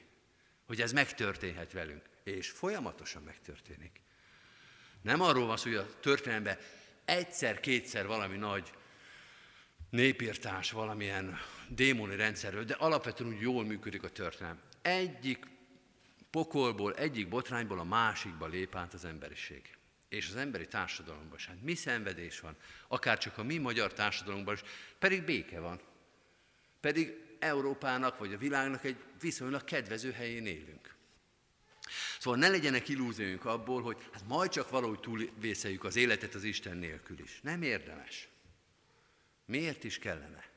hogy 0.66 0.80
ez 0.80 0.92
megtörténhet 0.92 1.72
velünk. 1.72 2.02
És 2.22 2.50
folyamatosan 2.50 3.22
megtörténik. 3.22 4.00
Nem 5.02 5.20
arról 5.20 5.46
van 5.46 5.56
szó, 5.56 5.70
hogy 5.70 5.78
a 5.78 6.00
történelemben 6.00 6.58
egyszer-kétszer 7.04 8.06
valami 8.06 8.37
nagy 8.37 8.72
népírtás, 9.92 10.70
valamilyen 10.70 11.38
démoni 11.68 12.16
rendszerről, 12.16 12.64
de 12.64 12.74
alapvetően 12.74 13.31
úgy 13.31 13.40
jól 13.40 13.64
működik 13.64 14.02
a 14.02 14.09
történelem. 14.09 14.61
Egyik 14.83 15.46
pokolból, 16.31 16.94
egyik 16.94 17.28
botrányból 17.28 17.78
a 17.78 17.85
másikba 17.85 18.46
lép 18.46 18.74
át 18.76 18.94
az 18.94 19.05
emberiség. 19.05 19.76
És 20.09 20.28
az 20.28 20.37
emberi 20.37 20.66
társadalomban 20.66 21.38
sem. 21.38 21.59
Mi 21.62 21.74
szenvedés 21.74 22.40
van, 22.40 22.57
akár 22.88 23.18
csak 23.18 23.38
a 23.38 23.42
mi 23.42 23.59
magyar 23.59 23.92
társadalomban 23.92 24.55
is, 24.55 24.62
pedig 24.98 25.24
béke 25.24 25.61
van. 25.61 25.81
Pedig 26.81 27.14
Európának 27.38 28.18
vagy 28.18 28.33
a 28.33 28.38
világnak 28.38 28.85
egy 28.85 28.96
viszonylag 29.20 29.64
kedvező 29.64 30.12
helyén 30.12 30.46
élünk. 30.46 30.94
Szóval 32.18 32.38
ne 32.38 32.48
legyenek 32.48 32.88
illúzióink 32.88 33.44
abból, 33.44 33.83
hogy 33.83 33.96
hát 34.12 34.26
majd 34.26 34.50
csak 34.50 34.70
valahogy 34.70 35.00
túlvészeljük 35.00 35.85
az 35.85 35.96
életet 35.96 36.35
az 36.35 36.44
Isten 36.44 36.76
nélkül 36.76 37.18
is. 37.18 37.40
Nem 37.42 37.62
érdemes. 37.62 38.28
Miért 39.46 39.85
is 39.85 39.98
kellene? 39.98 40.50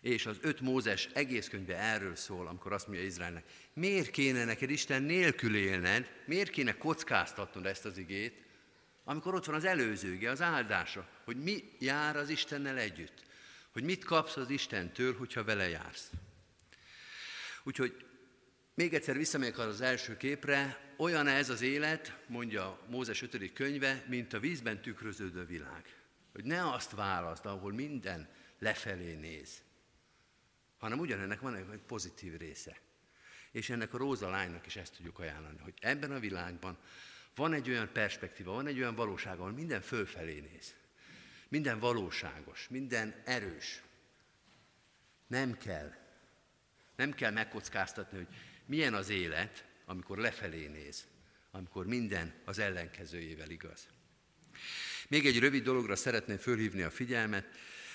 És 0.00 0.26
az 0.26 0.38
öt 0.40 0.60
Mózes 0.60 1.08
egész 1.12 1.48
könyve 1.48 1.76
erről 1.76 2.16
szól, 2.16 2.46
amikor 2.46 2.72
azt 2.72 2.86
mondja 2.86 3.04
Izraelnek, 3.04 3.44
miért 3.72 4.10
kéne 4.10 4.44
neked 4.44 4.70
Isten 4.70 5.02
nélkül 5.02 5.56
élned, 5.56 6.10
miért 6.26 6.50
kéne 6.50 6.76
kockáztatnod 6.76 7.66
ezt 7.66 7.84
az 7.84 7.98
igét, 7.98 8.46
amikor 9.04 9.34
ott 9.34 9.44
van 9.44 9.54
az 9.54 9.64
előzőge, 9.64 10.30
az 10.30 10.40
áldása, 10.40 11.08
hogy 11.24 11.36
mi 11.36 11.72
jár 11.78 12.16
az 12.16 12.28
Istennel 12.28 12.78
együtt, 12.78 13.24
hogy 13.72 13.82
mit 13.82 14.04
kapsz 14.04 14.36
az 14.36 14.50
Istentől, 14.50 15.16
hogyha 15.16 15.44
vele 15.44 15.68
jársz. 15.68 16.10
Úgyhogy 17.62 18.06
még 18.74 18.94
egyszer 18.94 19.16
visszamegyek 19.16 19.58
az 19.58 19.80
első 19.80 20.16
képre, 20.16 20.80
olyan 20.96 21.26
ez 21.26 21.50
az 21.50 21.60
élet, 21.60 22.24
mondja 22.26 22.80
Mózes 22.88 23.22
5. 23.22 23.52
könyve, 23.52 24.04
mint 24.08 24.32
a 24.32 24.40
vízben 24.40 24.82
tükröződő 24.82 25.44
világ. 25.44 25.97
Hogy 26.32 26.44
ne 26.44 26.72
azt 26.72 26.90
választ, 26.90 27.46
ahol 27.46 27.72
minden 27.72 28.28
lefelé 28.58 29.14
néz, 29.14 29.62
hanem 30.78 30.98
ugyanennek 30.98 31.40
van 31.40 31.54
egy 31.54 31.80
pozitív 31.86 32.36
része. 32.36 32.80
És 33.50 33.70
ennek 33.70 33.94
a 33.94 33.98
róza 33.98 34.28
lánynak 34.30 34.66
is 34.66 34.76
ezt 34.76 34.94
tudjuk 34.96 35.18
ajánlani, 35.18 35.58
hogy 35.58 35.74
ebben 35.80 36.12
a 36.12 36.18
világban 36.18 36.78
van 37.34 37.52
egy 37.52 37.68
olyan 37.70 37.92
perspektíva, 37.92 38.52
van 38.52 38.66
egy 38.66 38.78
olyan 38.78 38.94
valóság, 38.94 39.38
ahol 39.38 39.52
minden 39.52 39.80
fölfelé 39.80 40.40
néz. 40.40 40.74
Minden 41.48 41.78
valóságos, 41.78 42.68
minden 42.68 43.22
erős. 43.24 43.82
Nem 45.26 45.56
kell. 45.56 45.94
Nem 46.96 47.12
kell 47.12 47.30
megkockáztatni, 47.30 48.16
hogy 48.16 48.28
milyen 48.66 48.94
az 48.94 49.08
élet, 49.08 49.64
amikor 49.84 50.18
lefelé 50.18 50.66
néz, 50.66 51.06
amikor 51.50 51.86
minden 51.86 52.34
az 52.44 52.58
ellenkezőjével 52.58 53.50
igaz. 53.50 53.88
Még 55.08 55.26
egy 55.26 55.38
rövid 55.38 55.62
dologra 55.62 55.96
szeretném 55.96 56.36
fölhívni 56.36 56.82
a 56.82 56.90
figyelmet, 56.90 57.46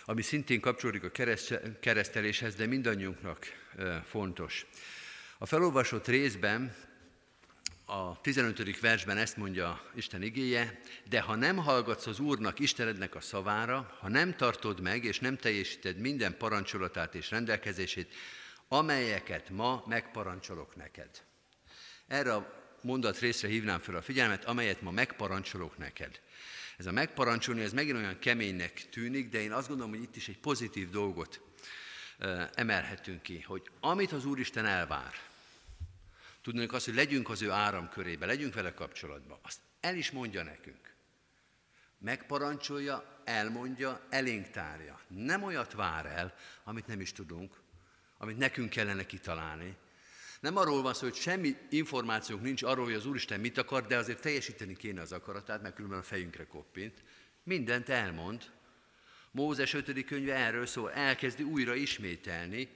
ami 0.06 0.21
szintén 0.21 0.60
kapcsolódik 0.60 1.04
a 1.04 1.12
kereszteléshez, 1.80 2.56
de 2.56 2.65
mindannyiunknak 2.65 3.45
fontos. 4.06 4.65
A 5.38 5.45
felolvasott 5.45 6.08
részben, 6.08 6.76
a 7.86 8.21
15. 8.21 8.80
versben 8.80 9.17
ezt 9.17 9.38
mondja 9.38 9.91
Isten 9.95 10.21
igéje, 10.21 10.80
de 11.10 11.21
ha 11.21 11.36
nem 11.36 11.58
hallgatsz 11.58 12.06
az 12.08 12.19
Úrnak, 12.19 12.60
Istenednek 12.60 13.15
a 13.15 13.21
szavára, 13.21 13.97
ha 13.99 14.10
nem 14.10 14.36
tartod 14.36 14.82
meg 14.82 15.04
és 15.04 15.19
nem 15.19 15.38
teljesíted 15.38 15.97
minden 15.97 16.38
parancsolatát 16.38 17.15
és 17.15 17.32
rendelkezését, 17.32 18.13
amelyeket 18.67 19.49
ma 19.49 19.84
megparancsolok 19.88 20.76
neked. 20.76 21.10
Erre 22.08 22.34
a 22.34 22.62
mondat 22.82 23.19
részre 23.19 23.47
hívnám 23.47 23.80
fel 23.80 23.95
a 23.95 24.02
figyelmet, 24.02 24.45
amelyet 24.45 24.82
ma 24.82 24.91
megparancsolok 24.91 25.78
neked. 25.78 26.21
Ez 26.78 26.86
a 26.86 26.92
megparancsolni, 26.92 27.62
ez 27.62 27.74
megint 27.74 27.98
olyan 27.98 28.20
keménynek 28.20 28.90
tűnik, 28.90 29.30
de 29.30 29.42
én 29.42 29.52
azt 29.52 29.68
gondolom, 29.68 29.92
hogy 29.92 30.02
itt 30.02 30.16
is 30.16 30.28
egy 30.28 30.40
pozitív 30.40 30.90
dolgot 30.90 31.42
emelhetünk 32.54 33.22
ki, 33.22 33.42
hogy 33.42 33.70
amit 33.80 34.12
az 34.12 34.26
Úristen 34.26 34.66
elvár, 34.66 35.14
tudnunk 36.42 36.74
azt, 36.74 36.86
hogy 36.86 36.96
legyünk 36.96 37.30
az 37.30 37.42
ő 37.42 37.52
áramkörébe, 37.52 38.26
legyünk 38.26 38.54
vele 38.54 38.74
kapcsolatban, 38.74 39.38
azt 39.42 39.60
el 39.80 39.96
is 39.96 40.12
mondja 40.12 40.44
nekünk. 40.44 40.94
Megparancsolja, 41.98 43.22
elmondja, 43.24 44.02
elénk 44.10 44.50
tárja. 44.50 45.00
Nem 45.08 45.44
olyat 45.44 45.74
vár 45.74 46.06
el, 46.06 46.36
amit 46.64 46.88
nem 46.88 47.02
is 47.02 47.12
tudunk, 47.12 47.62
amit 48.18 48.38
nekünk 48.38 48.70
kellene 48.70 49.06
kitalálni. 49.06 49.76
Nem 50.44 50.58
arról 50.58 50.82
van 50.82 50.94
szó, 50.94 51.04
hogy 51.04 51.16
semmi 51.16 51.58
információnk 51.70 52.42
nincs 52.42 52.64
arról, 52.64 52.86
hogy 52.86 52.94
az 52.94 53.06
Úristen 53.06 53.40
mit 53.40 53.58
akar, 53.58 53.88
de 53.88 53.98
azért 53.98 54.22
teljesíteni 54.22 54.76
kéne 54.76 55.02
az 55.02 55.12
akaratát, 55.12 55.62
mert 55.62 55.76
különben 55.76 56.00
a 56.00 56.04
fejünkre 56.04 56.46
koppint. 56.46 57.04
Mindent 57.44 57.90
elmond. 57.90 58.52
Mózes 59.32 59.74
5. 59.74 60.06
könyve 60.06 60.36
erről 60.36 60.66
szól, 60.66 60.92
elkezdi 60.92 61.44
újra 61.44 61.76
ismételni, 61.76 62.70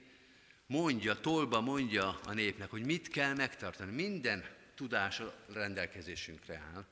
mondja, 0.66 1.20
tolba 1.20 1.60
mondja 1.60 2.18
a 2.24 2.32
népnek, 2.32 2.70
hogy 2.70 2.84
mit 2.84 3.08
kell 3.08 3.34
megtartani. 3.34 3.92
Minden 3.92 4.44
tudása 4.74 5.34
rendelkezésünkre 5.52 6.62
áll. 6.74 6.84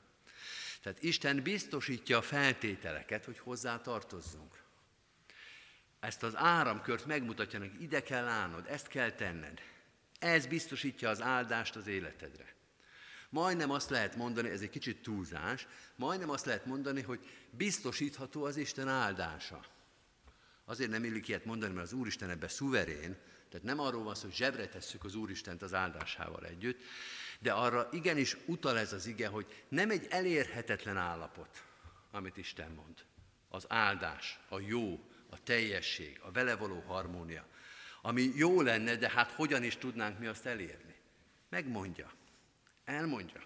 Tehát 0.81 1.03
Isten 1.03 1.43
biztosítja 1.43 2.17
a 2.17 2.21
feltételeket, 2.21 3.25
hogy 3.25 3.39
hozzá 3.39 3.81
tartozzunk 3.81 4.65
ezt 5.99 6.23
az 6.23 6.35
áramkört 6.35 7.05
megmutatja 7.05 7.59
hogy 7.59 7.81
ide 7.81 8.03
kell 8.03 8.25
állnod, 8.25 8.65
ezt 8.67 8.87
kell 8.87 9.11
tenned. 9.11 9.61
Ez 10.19 10.45
biztosítja 10.45 11.09
az 11.09 11.21
áldást 11.21 11.75
az 11.75 11.87
életedre. 11.87 12.55
Majdnem 13.29 13.71
azt 13.71 13.89
lehet 13.89 14.15
mondani, 14.15 14.49
ez 14.49 14.61
egy 14.61 14.69
kicsit 14.69 15.01
túlzás, 15.01 15.67
majdnem 15.95 16.29
azt 16.29 16.45
lehet 16.45 16.65
mondani, 16.65 17.01
hogy 17.01 17.19
biztosítható 17.49 18.43
az 18.43 18.57
Isten 18.57 18.87
áldása. 18.87 19.65
Azért 20.65 20.89
nem 20.89 21.03
illik 21.03 21.27
ilyet 21.27 21.45
mondani, 21.45 21.73
mert 21.73 21.85
az 21.85 21.93
Úristen 21.93 22.29
ebbe 22.29 22.47
szuverén, 22.47 23.17
tehát 23.49 23.65
nem 23.65 23.79
arról 23.79 24.03
van 24.03 24.15
szó, 24.15 24.21
hogy 24.21 24.35
zsebre 24.35 24.67
tesszük 24.67 25.03
az 25.03 25.15
Úristent 25.15 25.61
az 25.61 25.73
áldásával 25.73 26.45
együtt, 26.45 26.81
de 27.39 27.51
arra 27.51 27.89
igenis 27.91 28.37
utal 28.45 28.77
ez 28.77 28.93
az 28.93 29.05
ige, 29.05 29.27
hogy 29.27 29.63
nem 29.67 29.89
egy 29.89 30.07
elérhetetlen 30.09 30.97
állapot, 30.97 31.63
amit 32.11 32.37
Isten 32.37 32.71
mond. 32.71 33.05
Az 33.49 33.65
áldás, 33.67 34.39
a 34.49 34.59
jó, 34.59 34.99
a 35.29 35.43
teljesség, 35.43 36.19
a 36.23 36.31
vele 36.31 36.55
való 36.55 36.79
harmónia, 36.79 37.45
ami 38.01 38.31
jó 38.35 38.61
lenne, 38.61 38.95
de 38.95 39.09
hát 39.09 39.31
hogyan 39.31 39.63
is 39.63 39.77
tudnánk 39.77 40.19
mi 40.19 40.25
azt 40.25 40.45
elérni? 40.45 40.95
Megmondja, 41.49 42.11
elmondja. 42.85 43.41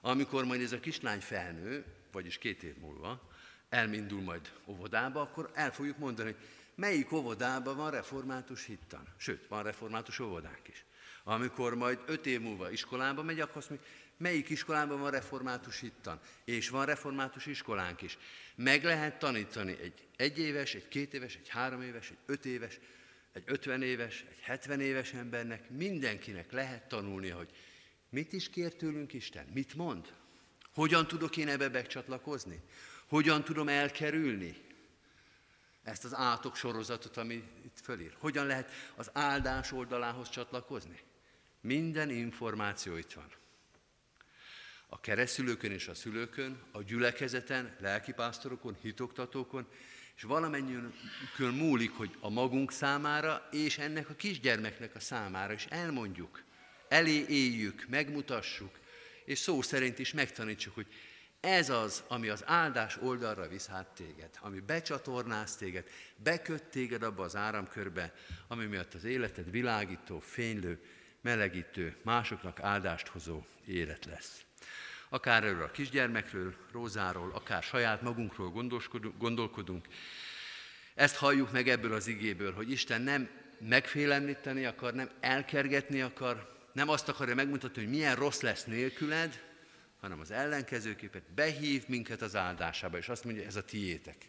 Amikor 0.00 0.44
majd 0.44 0.60
ez 0.60 0.72
a 0.72 0.80
kislány 0.80 1.20
felnő, 1.20 1.84
vagyis 2.12 2.38
két 2.38 2.62
év 2.62 2.76
múlva, 2.76 3.30
elmindul 3.68 4.20
majd 4.22 4.52
óvodába, 4.66 5.20
akkor 5.20 5.50
el 5.54 5.72
fogjuk 5.72 5.98
mondani, 5.98 6.32
hogy 6.32 6.40
melyik 6.74 7.12
óvodában 7.12 7.76
van 7.76 7.90
református 7.90 8.64
hittan. 8.64 9.06
Sőt, 9.16 9.46
van 9.48 9.62
református 9.62 10.18
óvodánk 10.18 10.68
is. 10.68 10.84
Amikor 11.24 11.74
majd 11.74 11.98
öt 12.06 12.26
év 12.26 12.40
múlva 12.40 12.70
iskolába 12.70 13.22
megy, 13.22 13.40
akkor 13.40 13.56
azt 13.56 13.68
mondja, 13.68 13.88
melyik 14.16 14.48
iskolában 14.48 15.00
van 15.00 15.10
református 15.10 15.80
hittan, 15.80 16.20
és 16.44 16.68
van 16.68 16.86
református 16.86 17.46
iskolánk 17.46 18.02
is. 18.02 18.18
Meg 18.54 18.84
lehet 18.84 19.18
tanítani 19.18 19.76
egy 19.80 20.06
egyéves, 20.16 20.74
egy 20.74 20.88
két 20.88 21.14
éves, 21.14 21.36
egy 21.36 21.48
három 21.48 21.82
éves, 21.82 22.10
egy 22.10 22.18
öt 22.26 22.44
éves, 22.44 22.78
egy 23.32 23.42
ötven 23.46 23.82
éves, 23.82 24.24
egy 24.30 24.38
hetven 24.40 24.80
éves 24.80 25.12
embernek, 25.12 25.70
mindenkinek 25.70 26.52
lehet 26.52 26.88
tanulni, 26.88 27.28
hogy 27.28 27.50
mit 28.08 28.32
is 28.32 28.50
kér 28.50 28.74
tőlünk 28.74 29.12
Isten, 29.12 29.46
mit 29.54 29.74
mond, 29.74 30.14
hogyan 30.72 31.06
tudok 31.06 31.36
én 31.36 31.48
ebbe 31.48 31.68
becsatlakozni, 31.68 32.62
hogyan 33.06 33.44
tudom 33.44 33.68
elkerülni 33.68 34.56
ezt 35.82 36.04
az 36.04 36.14
átok 36.14 36.56
sorozatot, 36.56 37.16
ami 37.16 37.34
itt 37.64 37.80
fölír, 37.82 38.16
hogyan 38.18 38.46
lehet 38.46 38.70
az 38.94 39.10
áldás 39.12 39.72
oldalához 39.72 40.28
csatlakozni. 40.28 41.00
Minden 41.60 42.10
információ 42.10 42.96
itt 42.96 43.12
van. 43.12 43.32
A 44.86 45.00
keresztülőkön 45.00 45.70
és 45.70 45.88
a 45.88 45.94
szülőkön, 45.94 46.62
a 46.72 46.82
gyülekezeten, 46.82 47.76
lelkipásztorokon, 47.78 48.76
hitoktatókon, 48.80 49.68
és 50.20 50.26
valamennyiünkön 50.26 51.54
múlik, 51.54 51.90
hogy 51.90 52.16
a 52.20 52.30
magunk 52.30 52.72
számára 52.72 53.48
és 53.50 53.78
ennek 53.78 54.10
a 54.10 54.14
kisgyermeknek 54.14 54.94
a 54.94 55.00
számára 55.00 55.52
is 55.52 55.64
elmondjuk, 55.64 56.42
elé 56.88 57.24
éljük, 57.28 57.86
megmutassuk, 57.88 58.78
és 59.24 59.38
szó 59.38 59.62
szerint 59.62 59.98
is 59.98 60.12
megtanítsuk, 60.12 60.74
hogy 60.74 60.86
ez 61.40 61.70
az, 61.70 62.02
ami 62.08 62.28
az 62.28 62.42
áldás 62.46 62.96
oldalra 62.96 63.48
visz 63.48 63.66
hát 63.66 63.86
téged, 63.86 64.30
ami 64.40 64.60
becsatornáz 64.60 65.56
téged, 65.56 65.88
beköt 66.16 66.62
téged 66.62 67.02
abba 67.02 67.22
az 67.22 67.36
áramkörbe, 67.36 68.14
ami 68.48 68.64
miatt 68.64 68.94
az 68.94 69.04
életed 69.04 69.50
világító, 69.50 70.18
fénylő, 70.18 70.84
melegítő, 71.20 71.96
másoknak 72.02 72.60
áldást 72.60 73.08
hozó 73.08 73.42
élet 73.66 74.04
lesz 74.04 74.44
akár 75.10 75.44
erről 75.44 75.62
a 75.62 75.70
kisgyermekről, 75.70 76.54
Rózáról, 76.72 77.30
akár 77.34 77.62
saját 77.62 78.02
magunkról 78.02 78.70
gondolkodunk. 79.18 79.86
Ezt 80.94 81.16
halljuk 81.16 81.52
meg 81.52 81.68
ebből 81.68 81.92
az 81.92 82.06
igéből, 82.06 82.52
hogy 82.52 82.70
Isten 82.70 83.02
nem 83.02 83.28
megfélemlíteni 83.58 84.64
akar, 84.64 84.94
nem 84.94 85.10
elkergetni 85.20 86.00
akar, 86.00 86.58
nem 86.72 86.88
azt 86.88 87.08
akarja 87.08 87.34
megmutatni, 87.34 87.82
hogy 87.82 87.90
milyen 87.90 88.14
rossz 88.14 88.40
lesz 88.40 88.64
nélküled, 88.64 89.42
hanem 90.00 90.20
az 90.20 90.30
ellenkezőképet 90.30 91.32
behív 91.34 91.88
minket 91.88 92.22
az 92.22 92.36
áldásába, 92.36 92.98
és 92.98 93.08
azt 93.08 93.24
mondja, 93.24 93.44
ez 93.44 93.56
a 93.56 93.64
tiétek. 93.64 94.28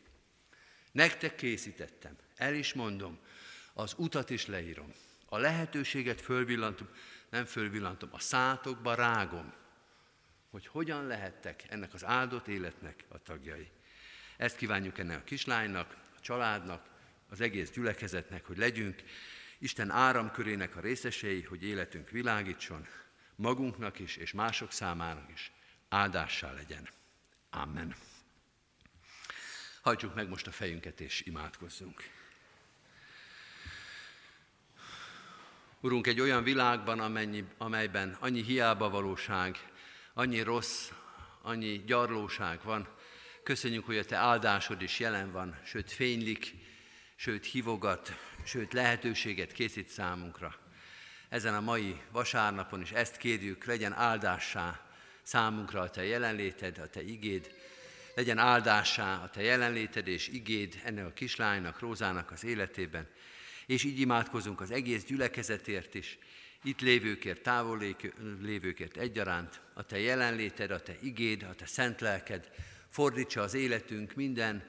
Nektek 0.91 1.35
készítettem, 1.35 2.15
el 2.35 2.53
is 2.53 2.73
mondom, 2.73 3.19
az 3.73 3.93
utat 3.97 4.29
is 4.29 4.45
leírom, 4.45 4.93
A 5.25 5.37
lehetőséget 5.37 6.21
fölvillantom, 6.21 6.87
nem 7.29 7.45
fölvillantom, 7.45 8.09
a 8.11 8.19
szátokba 8.19 8.93
rágom, 8.95 9.53
hogy 10.51 10.67
hogyan 10.67 11.07
lehettek 11.07 11.63
ennek 11.69 11.93
az 11.93 12.05
áldott 12.05 12.47
életnek 12.47 13.03
a 13.07 13.17
tagjai. 13.17 13.67
Ezt 14.37 14.57
kívánjuk 14.57 14.97
ennek 14.97 15.17
a 15.17 15.23
kislánynak, 15.23 15.97
a 16.17 16.19
családnak, 16.19 16.89
az 17.29 17.41
egész 17.41 17.71
gyülekezetnek, 17.71 18.45
hogy 18.45 18.57
legyünk 18.57 19.03
Isten 19.59 19.89
áramkörének 19.89 20.75
a 20.75 20.79
részesei, 20.79 21.41
hogy 21.41 21.63
életünk 21.63 22.09
világítson, 22.09 22.87
magunknak 23.35 23.99
is 23.99 24.15
és 24.15 24.31
mások 24.31 24.71
számának 24.71 25.31
is 25.31 25.51
áldássá 25.89 26.53
legyen. 26.53 26.87
Amen. 27.49 27.95
Hajtsuk 29.81 30.15
meg 30.15 30.29
most 30.29 30.47
a 30.47 30.51
fejünket 30.51 30.99
és 30.99 31.21
imádkozzunk. 31.21 32.09
Urunk, 35.79 36.07
egy 36.07 36.19
olyan 36.19 36.43
világban, 36.43 36.99
amennyi, 36.99 37.45
amelyben 37.57 38.17
annyi 38.19 38.43
hiába 38.43 38.89
valóság, 38.89 39.70
annyi 40.13 40.41
rossz, 40.41 40.91
annyi 41.41 41.83
gyarlóság 41.85 42.59
van, 42.63 42.87
köszönjük, 43.43 43.85
hogy 43.85 43.97
a 43.97 44.05
Te 44.05 44.15
áldásod 44.15 44.81
is 44.81 44.99
jelen 44.99 45.31
van, 45.31 45.59
sőt 45.63 45.91
fénylik, 45.91 46.53
sőt 47.15 47.45
hívogat, 47.45 48.13
sőt 48.43 48.73
lehetőséget 48.73 49.51
készít 49.51 49.87
számunkra. 49.87 50.55
Ezen 51.29 51.55
a 51.55 51.61
mai 51.61 52.01
vasárnapon 52.11 52.81
is 52.81 52.91
ezt 52.91 53.17
kérjük, 53.17 53.65
legyen 53.65 53.93
áldássá 53.93 54.89
számunkra 55.23 55.81
a 55.81 55.89
Te 55.89 56.03
jelenléted, 56.03 56.77
a 56.77 56.89
Te 56.89 57.01
igéd, 57.03 57.55
legyen 58.15 58.37
áldássá 58.37 59.23
a 59.23 59.29
Te 59.29 59.41
jelenléted 59.41 60.07
és 60.07 60.27
igéd 60.27 60.81
ennek 60.83 61.05
a 61.05 61.13
kislánynak, 61.13 61.79
Rózának 61.79 62.31
az 62.31 62.43
életében, 62.43 63.07
és 63.65 63.83
így 63.83 63.99
imádkozunk 63.99 64.61
az 64.61 64.71
egész 64.71 65.03
gyülekezetért 65.03 65.93
is, 65.93 66.17
itt 66.63 66.81
lévőkért, 66.81 67.41
távol 67.41 67.83
lévőkért 68.41 68.97
egyaránt, 68.97 69.61
a 69.73 69.83
Te 69.83 69.99
jelenléted, 69.99 70.71
a 70.71 70.81
Te 70.81 70.95
igéd, 71.01 71.43
a 71.43 71.55
Te 71.55 71.65
szent 71.65 72.01
lelked 72.01 72.51
fordítsa 72.89 73.41
az 73.41 73.53
életünk 73.53 74.13
minden 74.13 74.63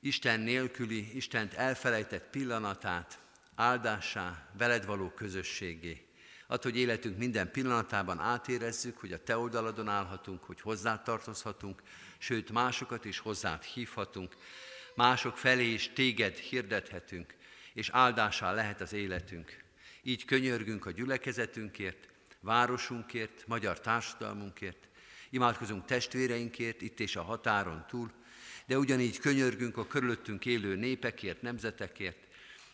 Isten 0.00 0.40
nélküli, 0.40 1.16
Istent 1.16 1.54
elfelejtett 1.54 2.30
pillanatát 2.30 3.18
áldássá, 3.54 4.48
veled 4.58 4.86
való 4.86 5.10
közösségé. 5.10 6.06
Ad, 6.46 6.62
hogy 6.62 6.76
életünk 6.76 7.18
minden 7.18 7.50
pillanatában 7.50 8.18
átérezzük, 8.18 8.98
hogy 8.98 9.12
a 9.12 9.22
Te 9.22 9.36
oldaladon 9.36 9.88
állhatunk, 9.88 10.44
hogy 10.44 10.60
hozzátartozhatunk, 10.60 11.82
sőt 12.18 12.50
másokat 12.50 13.04
is 13.04 13.18
hozzád 13.18 13.62
hívhatunk, 13.62 14.36
mások 14.94 15.38
felé 15.38 15.72
is 15.72 15.92
Téged 15.92 16.36
hirdethetünk, 16.36 17.34
és 17.72 17.88
áldásá 17.92 18.52
lehet 18.52 18.80
az 18.80 18.92
életünk. 18.92 19.63
Így 20.06 20.24
könyörgünk 20.24 20.86
a 20.86 20.90
gyülekezetünkért, 20.90 22.08
városunkért, 22.40 23.46
magyar 23.46 23.80
társadalmunkért, 23.80 24.88
imádkozunk 25.30 25.84
testvéreinkért 25.84 26.82
itt 26.82 27.00
és 27.00 27.16
a 27.16 27.22
határon 27.22 27.84
túl, 27.88 28.10
de 28.66 28.78
ugyanígy 28.78 29.18
könyörgünk 29.18 29.76
a 29.76 29.86
körülöttünk 29.86 30.46
élő 30.46 30.76
népekért, 30.76 31.42
nemzetekért, 31.42 32.26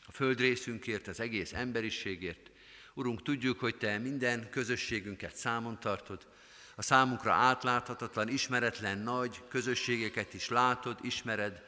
a 0.07 0.12
földrészünkért, 0.12 1.09
az 1.09 1.21
egész 1.21 1.53
emberiségért. 1.53 2.51
Urunk, 2.95 3.23
tudjuk, 3.23 3.59
hogy 3.59 3.77
Te 3.77 3.99
minden 3.99 4.51
közösségünket 4.51 5.37
számon 5.37 5.81
tartod, 5.81 6.27
a 6.75 6.83
számunkra 6.83 7.33
átláthatatlan, 7.33 8.29
ismeretlen 8.29 8.99
nagy 8.99 9.43
közösségeket 9.49 10.35
is 10.35 10.49
látod, 10.49 10.99
ismered, 11.03 11.62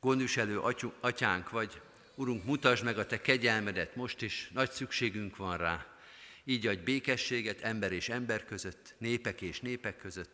gondviselő 0.00 0.60
atyánk 1.00 1.50
vagy. 1.50 1.80
Urunk, 2.18 2.44
mutasd 2.44 2.84
meg 2.84 2.98
a 2.98 3.06
Te 3.06 3.20
kegyelmedet 3.20 3.96
most 3.96 4.22
is, 4.22 4.50
nagy 4.54 4.70
szükségünk 4.70 5.36
van 5.36 5.56
rá. 5.56 5.86
Így 6.44 6.66
adj 6.66 6.82
békességet 6.82 7.60
ember 7.60 7.92
és 7.92 8.08
ember 8.08 8.44
között, 8.44 8.94
népek 8.98 9.40
és 9.40 9.60
népek 9.60 9.96
között. 9.96 10.30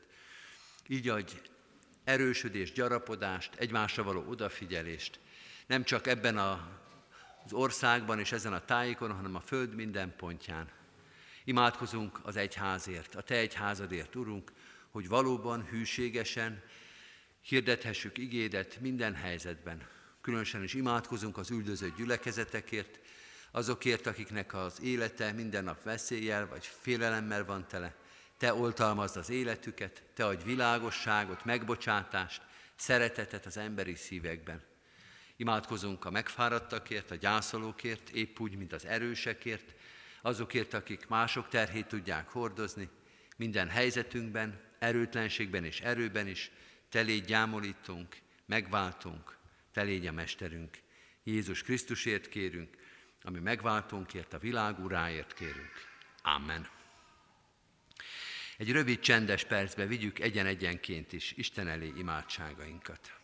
Így 0.88 1.08
adj 1.08 1.32
erősödést, 2.04 2.74
gyarapodást, 2.74 3.54
egymásra 3.54 4.02
való 4.02 4.24
odafigyelést. 4.28 5.18
Nem 5.66 5.84
csak 5.84 6.06
ebben 6.06 6.38
a, 6.38 6.80
az 7.44 7.52
országban 7.52 8.18
és 8.18 8.32
ezen 8.32 8.52
a 8.52 8.64
tájékon, 8.64 9.12
hanem 9.12 9.34
a 9.34 9.40
föld 9.40 9.74
minden 9.74 10.14
pontján. 10.16 10.68
Imádkozunk 11.44 12.20
az 12.22 12.36
egyházért, 12.36 13.14
a 13.14 13.22
Te 13.22 13.34
egyházadért, 13.34 14.14
Urunk, 14.14 14.52
hogy 14.90 15.08
valóban 15.08 15.64
hűségesen 15.64 16.62
hirdethessük 17.40 18.18
igédet 18.18 18.80
minden 18.80 19.14
helyzetben. 19.14 19.91
Különösen 20.22 20.62
is 20.62 20.74
imádkozunk 20.74 21.38
az 21.38 21.50
üldözött 21.50 21.96
gyülekezetekért, 21.96 23.00
azokért, 23.50 24.06
akiknek 24.06 24.54
az 24.54 24.80
élete 24.82 25.32
minden 25.32 25.64
nap 25.64 25.82
veszéllyel 25.82 26.48
vagy 26.48 26.66
félelemmel 26.66 27.44
van 27.44 27.68
tele. 27.68 27.94
Te 28.36 28.54
oltalmazd 28.54 29.16
az 29.16 29.30
életüket, 29.30 30.02
Te 30.14 30.26
adj 30.26 30.44
világosságot, 30.44 31.44
megbocsátást, 31.44 32.42
szeretetet 32.76 33.46
az 33.46 33.56
emberi 33.56 33.94
szívekben. 33.94 34.62
Imádkozunk 35.36 36.04
a 36.04 36.10
megfáradtakért, 36.10 37.10
a 37.10 37.14
gyászolókért, 37.14 38.08
épp 38.08 38.40
úgy, 38.40 38.56
mint 38.56 38.72
az 38.72 38.86
erősekért, 38.86 39.74
azokért, 40.22 40.74
akik 40.74 41.08
mások 41.08 41.48
terhét 41.48 41.86
tudják 41.86 42.28
hordozni, 42.28 42.88
minden 43.36 43.68
helyzetünkben, 43.68 44.60
erőtlenségben 44.78 45.64
és 45.64 45.80
erőben 45.80 46.26
is, 46.26 46.50
te 46.88 47.00
légy 47.00 47.24
gyámolítunk, 47.24 48.16
megváltunk, 48.46 49.40
te 49.72 49.82
légy 49.82 50.06
a 50.06 50.12
Mesterünk. 50.12 50.78
Jézus 51.22 51.62
Krisztusért 51.62 52.28
kérünk, 52.28 52.76
ami 53.22 53.38
megváltónkért, 53.38 54.32
a 54.32 54.38
világ 54.38 54.78
uráért 54.78 55.34
kérünk. 55.34 55.72
Amen. 56.22 56.68
Egy 58.56 58.72
rövid 58.72 59.00
csendes 59.00 59.44
percbe 59.44 59.86
vigyük 59.86 60.18
egyen-egyenként 60.18 61.12
is 61.12 61.32
Isten 61.32 61.68
elé 61.68 61.92
imádságainkat. 61.96 63.20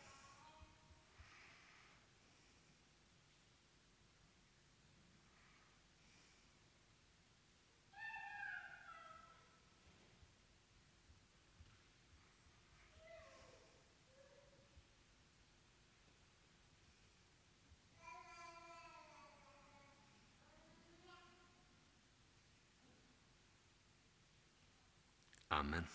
Amen. 25.59 25.89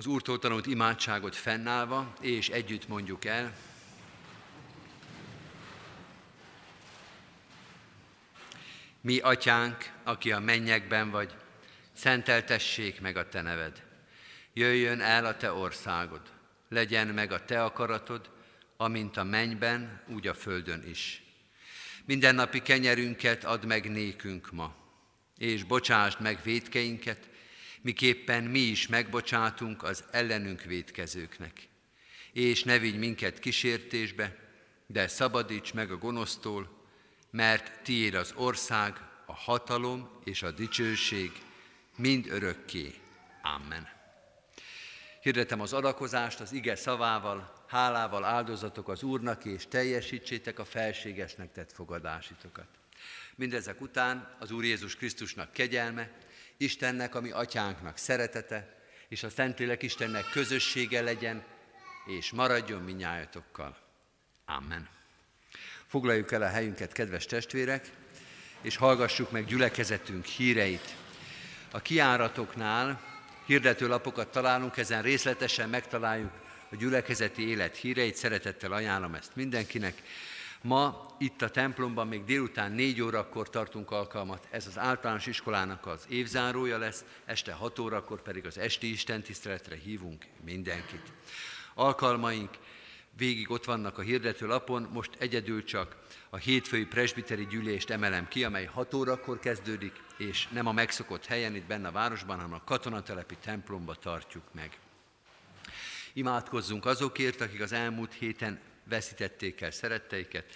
Az 0.00 0.06
Úrtól 0.06 0.38
tanult 0.38 0.66
imádságot 0.66 1.36
fennállva, 1.36 2.12
és 2.20 2.48
együtt 2.48 2.88
mondjuk 2.88 3.24
el. 3.24 3.52
Mi, 9.00 9.18
atyánk, 9.18 9.92
aki 10.04 10.32
a 10.32 10.38
mennyekben 10.38 11.10
vagy, 11.10 11.34
szenteltessék 11.92 13.00
meg 13.00 13.16
a 13.16 13.28
te 13.28 13.40
neved. 13.40 13.82
Jöjjön 14.52 15.00
el 15.00 15.26
a 15.26 15.36
te 15.36 15.52
országod, 15.52 16.22
legyen 16.68 17.06
meg 17.06 17.32
a 17.32 17.44
te 17.44 17.64
akaratod, 17.64 18.30
amint 18.76 19.16
a 19.16 19.24
mennyben, 19.24 20.02
úgy 20.08 20.26
a 20.26 20.34
földön 20.34 20.82
is. 20.86 21.22
Mindennapi 22.04 22.62
kenyerünket 22.62 23.44
add 23.44 23.66
meg 23.66 23.90
nékünk 23.90 24.50
ma, 24.50 24.74
és 25.38 25.62
bocsásd 25.62 26.20
meg 26.20 26.40
védkeinket, 26.42 27.28
miképpen 27.82 28.44
mi 28.44 28.58
is 28.58 28.86
megbocsátunk 28.86 29.82
az 29.82 30.04
ellenünk 30.10 30.62
védkezőknek. 30.62 31.68
És 32.32 32.64
ne 32.64 32.78
vigy 32.78 32.98
minket 32.98 33.38
kísértésbe, 33.38 34.36
de 34.86 35.08
szabadíts 35.08 35.72
meg 35.72 35.90
a 35.90 35.96
gonosztól, 35.96 36.78
mert 37.30 37.82
tiéd 37.82 38.14
az 38.14 38.32
ország, 38.36 39.00
a 39.26 39.34
hatalom 39.34 40.10
és 40.24 40.42
a 40.42 40.50
dicsőség 40.50 41.32
mind 41.96 42.26
örökké. 42.28 42.94
Amen. 43.42 43.88
Hirdetem 45.22 45.60
az 45.60 45.72
adakozást 45.72 46.40
az 46.40 46.52
ige 46.52 46.76
szavával, 46.76 47.64
hálával 47.66 48.24
áldozatok 48.24 48.88
az 48.88 49.02
Úrnak, 49.02 49.44
és 49.44 49.66
teljesítsétek 49.68 50.58
a 50.58 50.64
felségesnek 50.64 51.52
tett 51.52 51.72
fogadásitokat. 51.72 52.66
Mindezek 53.34 53.80
után 53.80 54.36
az 54.38 54.50
Úr 54.50 54.64
Jézus 54.64 54.96
Krisztusnak 54.96 55.52
kegyelme, 55.52 56.10
Istennek, 56.60 57.14
ami 57.14 57.30
atyánknak 57.30 57.96
szeretete, 57.96 58.76
és 59.08 59.22
a 59.22 59.30
Szentlélek 59.30 59.82
Istennek 59.82 60.30
közössége 60.30 61.00
legyen, 61.00 61.44
és 62.06 62.30
maradjon 62.30 62.82
minnyájatokkal. 62.82 63.76
Amen. 64.44 64.88
Foglaljuk 65.86 66.32
el 66.32 66.42
a 66.42 66.48
helyünket, 66.48 66.92
kedves 66.92 67.26
testvérek, 67.26 67.90
és 68.60 68.76
hallgassuk 68.76 69.30
meg 69.30 69.44
gyülekezetünk 69.44 70.24
híreit. 70.24 70.94
A 71.70 71.80
kiáratoknál 71.80 73.00
hirdetőlapokat 73.46 74.30
találunk, 74.30 74.76
ezen 74.76 75.02
részletesen 75.02 75.68
megtaláljuk 75.68 76.32
a 76.70 76.76
gyülekezeti 76.76 77.48
élet 77.48 77.76
híreit, 77.76 78.16
szeretettel 78.16 78.72
ajánlom 78.72 79.14
ezt 79.14 79.36
mindenkinek. 79.36 80.02
Ma 80.62 81.06
itt 81.18 81.42
a 81.42 81.50
templomban 81.50 82.08
még 82.08 82.24
délután 82.24 82.72
négy 82.72 83.02
órakor 83.02 83.50
tartunk 83.50 83.90
alkalmat, 83.90 84.48
ez 84.50 84.66
az 84.66 84.78
általános 84.78 85.26
iskolának 85.26 85.86
az 85.86 86.04
évzárója 86.08 86.78
lesz, 86.78 87.04
este 87.24 87.52
hat 87.52 87.78
órakor 87.78 88.22
pedig 88.22 88.46
az 88.46 88.58
esti 88.58 88.90
istentiszteletre 88.90 89.76
hívunk 89.76 90.26
mindenkit. 90.44 91.12
Alkalmaink 91.74 92.50
végig 93.16 93.50
ott 93.50 93.64
vannak 93.64 93.98
a 93.98 94.02
hirdető 94.02 94.46
lapon, 94.46 94.88
most 94.92 95.10
egyedül 95.18 95.64
csak 95.64 95.96
a 96.30 96.36
hétfői 96.36 96.84
presbiteri 96.84 97.46
gyűlést 97.46 97.90
emelem 97.90 98.28
ki, 98.28 98.44
amely 98.44 98.64
6 98.64 98.94
órakor 98.94 99.38
kezdődik, 99.38 100.02
és 100.18 100.48
nem 100.48 100.66
a 100.66 100.72
megszokott 100.72 101.26
helyen 101.26 101.54
itt 101.54 101.66
benne 101.66 101.88
a 101.88 101.92
városban, 101.92 102.36
hanem 102.36 102.52
a 102.52 102.64
katonatelepi 102.64 103.36
templomba 103.36 103.94
tartjuk 103.94 104.44
meg. 104.52 104.78
Imádkozzunk 106.12 106.86
azokért, 106.86 107.40
akik 107.40 107.60
az 107.60 107.72
elmúlt 107.72 108.12
héten 108.12 108.60
veszítették 108.90 109.60
el 109.60 109.70
szeretteiket. 109.70 110.52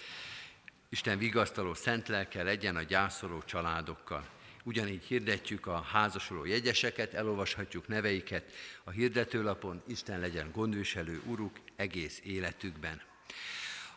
Isten 0.89 1.17
vigasztaló 1.17 1.73
szent 1.73 2.07
lelke 2.07 2.43
legyen 2.43 2.75
a 2.75 2.81
gyászoló 2.81 3.41
családokkal. 3.45 4.25
Ugyanígy 4.63 5.03
hirdetjük 5.03 5.67
a 5.67 5.81
házasoló 5.81 6.45
jegyeseket, 6.45 7.13
elolvashatjuk 7.13 7.87
neveiket 7.87 8.51
a 8.83 8.89
hirdetőlapon, 8.89 9.83
Isten 9.87 10.19
legyen 10.19 10.51
gondviselő 10.51 11.21
uruk 11.25 11.59
egész 11.75 12.21
életükben. 12.23 13.01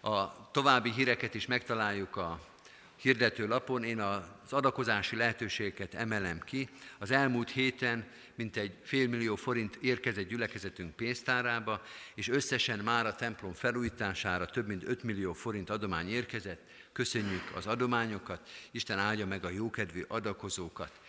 A 0.01 0.51
további 0.51 0.93
híreket 0.93 1.35
is 1.35 1.47
megtaláljuk 1.47 2.17
a 2.17 2.41
hirdető 3.01 3.47
lapon. 3.47 3.85
Én 3.85 4.01
az 4.01 4.53
adakozási 4.53 5.17
lehetőségeket 5.17 5.95
emelem 5.95 6.41
ki. 6.41 6.69
Az 6.99 7.11
elmúlt 7.11 7.51
héten 7.51 8.09
mintegy 8.35 8.73
félmillió 8.83 9.37
forint 9.37 9.77
érkezett 9.77 10.29
gyülekezetünk 10.29 10.97
pénztárába, 10.97 11.83
és 12.15 12.29
összesen 12.29 12.79
már 12.79 13.07
a 13.07 13.15
templom 13.15 13.53
felújítására 13.53 14.47
több 14.47 14.67
mint 14.67 14.89
5 14.89 15.03
millió 15.03 15.33
forint 15.33 15.71
adomány 15.71 16.09
érkezett. 16.09 16.61
Köszönjük 16.93 17.43
az 17.55 17.67
adományokat, 17.67 18.51
Isten 18.71 18.99
áldja 18.99 19.27
meg 19.27 19.45
a 19.45 19.51
jókedvű 19.51 20.05
adakozókat. 20.09 21.01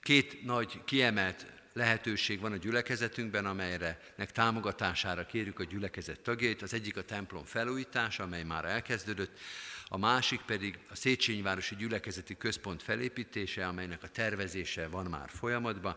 Két 0.00 0.44
nagy 0.44 0.84
kiemelt 0.84 1.46
lehetőség 1.72 2.40
van 2.40 2.52
a 2.52 2.56
gyülekezetünkben, 2.56 3.46
amelynek 3.46 4.32
támogatására 4.32 5.26
kérjük 5.26 5.58
a 5.58 5.64
gyülekezet 5.64 6.20
tagjait. 6.20 6.62
Az 6.62 6.74
egyik 6.74 6.96
a 6.96 7.04
templom 7.04 7.44
felújítása, 7.44 8.22
amely 8.22 8.42
már 8.42 8.64
elkezdődött, 8.64 9.38
a 9.94 9.98
másik 9.98 10.40
pedig 10.40 10.78
a 10.90 10.96
Széchenyi 10.96 11.42
Városi 11.42 11.74
Gyülekezeti 11.74 12.36
Központ 12.36 12.82
felépítése, 12.82 13.66
amelynek 13.66 14.02
a 14.02 14.08
tervezése 14.08 14.88
van 14.88 15.06
már 15.06 15.30
folyamatban. 15.30 15.96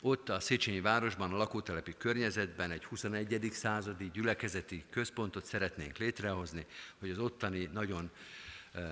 Ott 0.00 0.28
a 0.28 0.40
Széchenyi 0.40 0.80
városban, 0.80 1.32
a 1.32 1.36
lakótelepi 1.36 1.94
környezetben 1.98 2.70
egy 2.70 2.84
21. 2.84 3.48
századi 3.52 4.10
gyülekezeti 4.12 4.84
központot 4.90 5.44
szeretnénk 5.44 5.98
létrehozni, 5.98 6.66
hogy 6.98 7.10
az 7.10 7.18
ottani 7.18 7.70
nagyon 7.72 8.10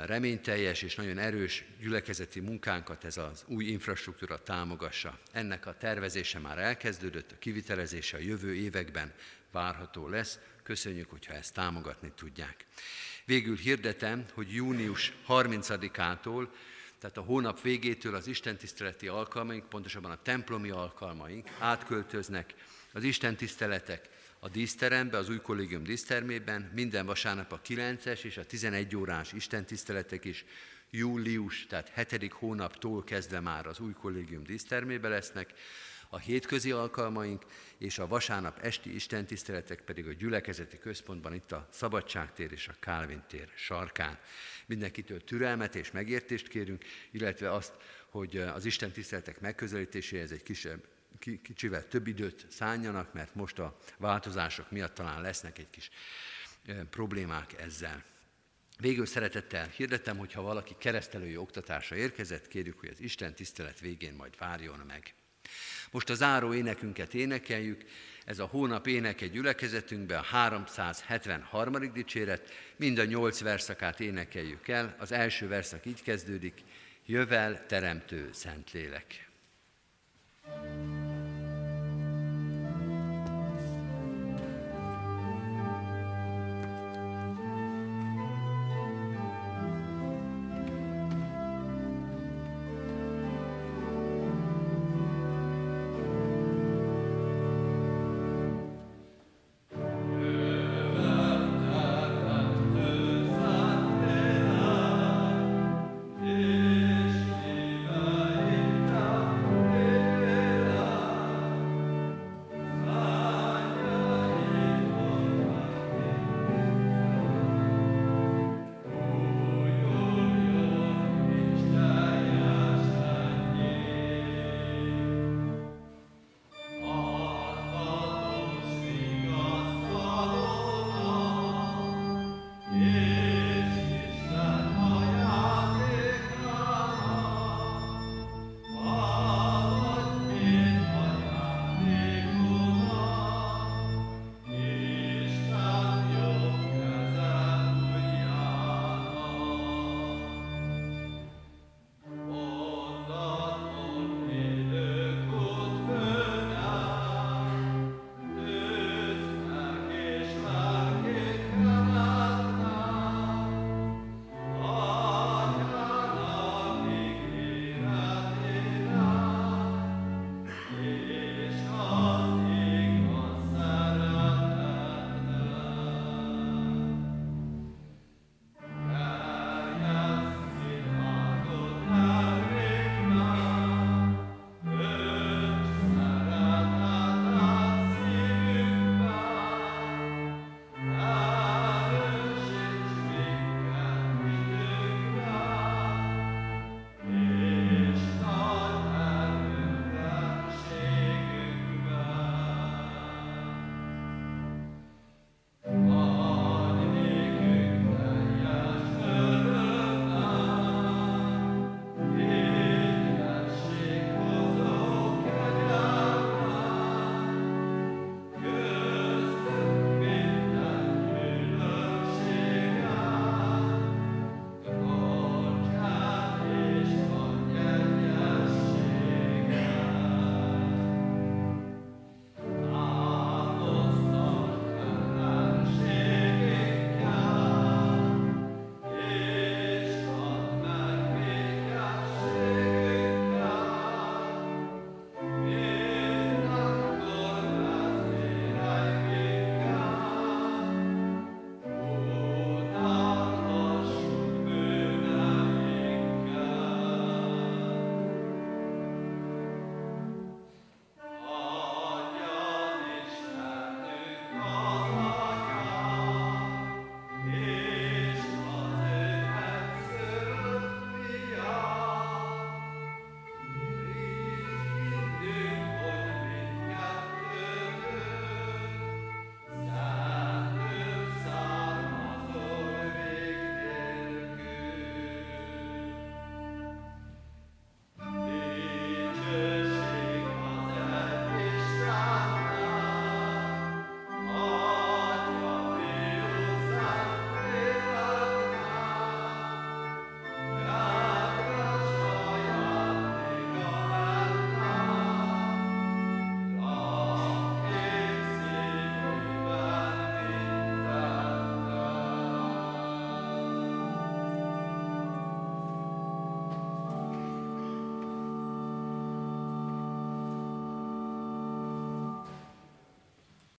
reményteljes 0.07 0.83
és 0.83 0.95
nagyon 0.95 1.19
erős 1.19 1.65
gyülekezeti 1.81 2.41
munkánkat 2.41 3.05
ez 3.05 3.17
az 3.17 3.45
új 3.47 3.65
infrastruktúra 3.65 4.43
támogassa. 4.43 5.19
Ennek 5.33 5.67
a 5.67 5.77
tervezése 5.77 6.39
már 6.39 6.59
elkezdődött, 6.59 7.33
a 7.33 7.39
kivitelezése 7.39 8.17
a 8.17 8.21
jövő 8.21 8.55
években 8.55 9.13
várható 9.53 10.09
lesz. 10.09 10.39
Köszönjük, 10.63 11.11
hogyha 11.11 11.33
ezt 11.33 11.55
támogatni 11.55 12.13
tudják. 12.17 12.67
Végül 13.25 13.57
hirdetem, 13.57 14.25
hogy 14.35 14.55
június 14.55 15.13
30-ától, 15.29 16.49
tehát 16.99 17.17
a 17.17 17.21
hónap 17.21 17.61
végétől 17.61 18.15
az 18.15 18.27
istentiszteleti 18.27 19.09
alkalmaink, 19.09 19.69
pontosabban 19.69 20.11
a 20.11 20.23
templomi 20.23 20.71
alkalmaink 20.71 21.49
átköltöznek 21.59 22.55
az 22.93 23.03
istentiszteletek 23.03 24.09
a 24.39 24.49
díszterembe, 24.49 25.17
az 25.17 25.29
új 25.29 25.41
kollégium 25.41 25.83
dísztermében, 25.83 26.71
minden 26.75 27.07
vasárnap 27.07 27.53
a 27.53 27.61
9-es 27.61 28.23
és 28.25 28.37
a 28.37 28.45
11 28.45 28.97
órás 28.97 29.33
istentiszteletek 29.33 30.25
is 30.25 30.45
július, 30.91 31.67
tehát 31.67 32.09
7. 32.11 32.33
hónaptól 32.33 33.05
kezdve 33.05 33.41
már 33.41 33.67
az 33.67 33.81
új 33.81 33.93
kollégium 33.93 34.43
dísztermébe 34.43 35.09
lesznek, 35.09 35.53
a 36.15 36.19
hétközi 36.19 36.71
alkalmaink 36.71 37.45
és 37.79 37.99
a 37.99 38.07
vasárnap 38.07 38.59
esti 38.59 38.95
istentiszteletek 38.95 39.81
pedig 39.81 40.07
a 40.07 40.13
gyülekezeti 40.13 40.79
központban, 40.79 41.35
itt 41.35 41.53
a 41.53 41.69
Szabadságtér 41.71 42.53
és 42.53 42.69
a 42.69 42.75
Kálvin 42.81 43.23
tér 43.29 43.49
sarkán. 43.55 44.19
Mindenkitől 44.67 45.25
türelmet 45.25 45.75
és 45.75 45.91
megértést 45.91 46.49
kérünk, 46.49 46.85
illetve 47.11 47.53
azt, 47.53 47.73
hogy 48.09 48.37
az 48.37 48.65
istentiszteletek 48.65 49.41
megközelítéséhez 49.41 50.33
egy 50.33 50.43
kisebb 50.43 50.89
kicsivel 51.19 51.89
több 51.89 52.07
időt 52.07 52.47
szálljanak, 52.51 53.13
mert 53.13 53.35
most 53.35 53.59
a 53.59 53.79
változások 53.99 54.71
miatt 54.71 54.95
talán 54.95 55.21
lesznek 55.21 55.59
egy 55.59 55.71
kis 55.71 55.91
problémák 56.91 57.61
ezzel. 57.61 58.05
Végül 58.79 59.07
szeretettel 59.07 59.69
hirdetem, 59.69 60.19
hogy 60.19 60.33
ha 60.33 60.43
valaki 60.43 60.75
keresztelői 60.79 61.37
oktatásra 61.37 61.97
érkezett, 61.97 62.49
kérjük, 62.49 62.81
hogy 62.81 62.89
az 62.89 63.01
Isten 63.01 63.35
tisztelet 63.35 63.81
végén 63.81 64.15
majd 64.15 64.39
várjon 64.39 64.79
meg. 64.87 65.15
Most 65.91 66.11
a 66.11 66.15
záró 66.15 66.55
énekünket 66.55 67.15
énekeljük, 67.15 67.85
ez 68.25 68.39
a 68.39 68.47
hónap 68.47 68.87
éneke 68.87 69.27
gyülekezetünkben 69.27 70.19
a 70.19 70.23
373. 70.23 71.93
dicséret, 71.93 72.51
mind 72.77 72.99
a 72.99 73.05
nyolc 73.05 73.41
verszakát 73.41 74.01
énekeljük 74.01 74.69
el, 74.69 74.97
az 74.99 75.13
első 75.13 75.49
verszak 75.49 75.87
így 75.87 76.03
kezdődik, 76.03 76.63
jövel 77.07 77.67
teremtő 77.67 78.31
Szentlélek. 78.33 79.31
thank 80.45 80.97
you 80.97 81.02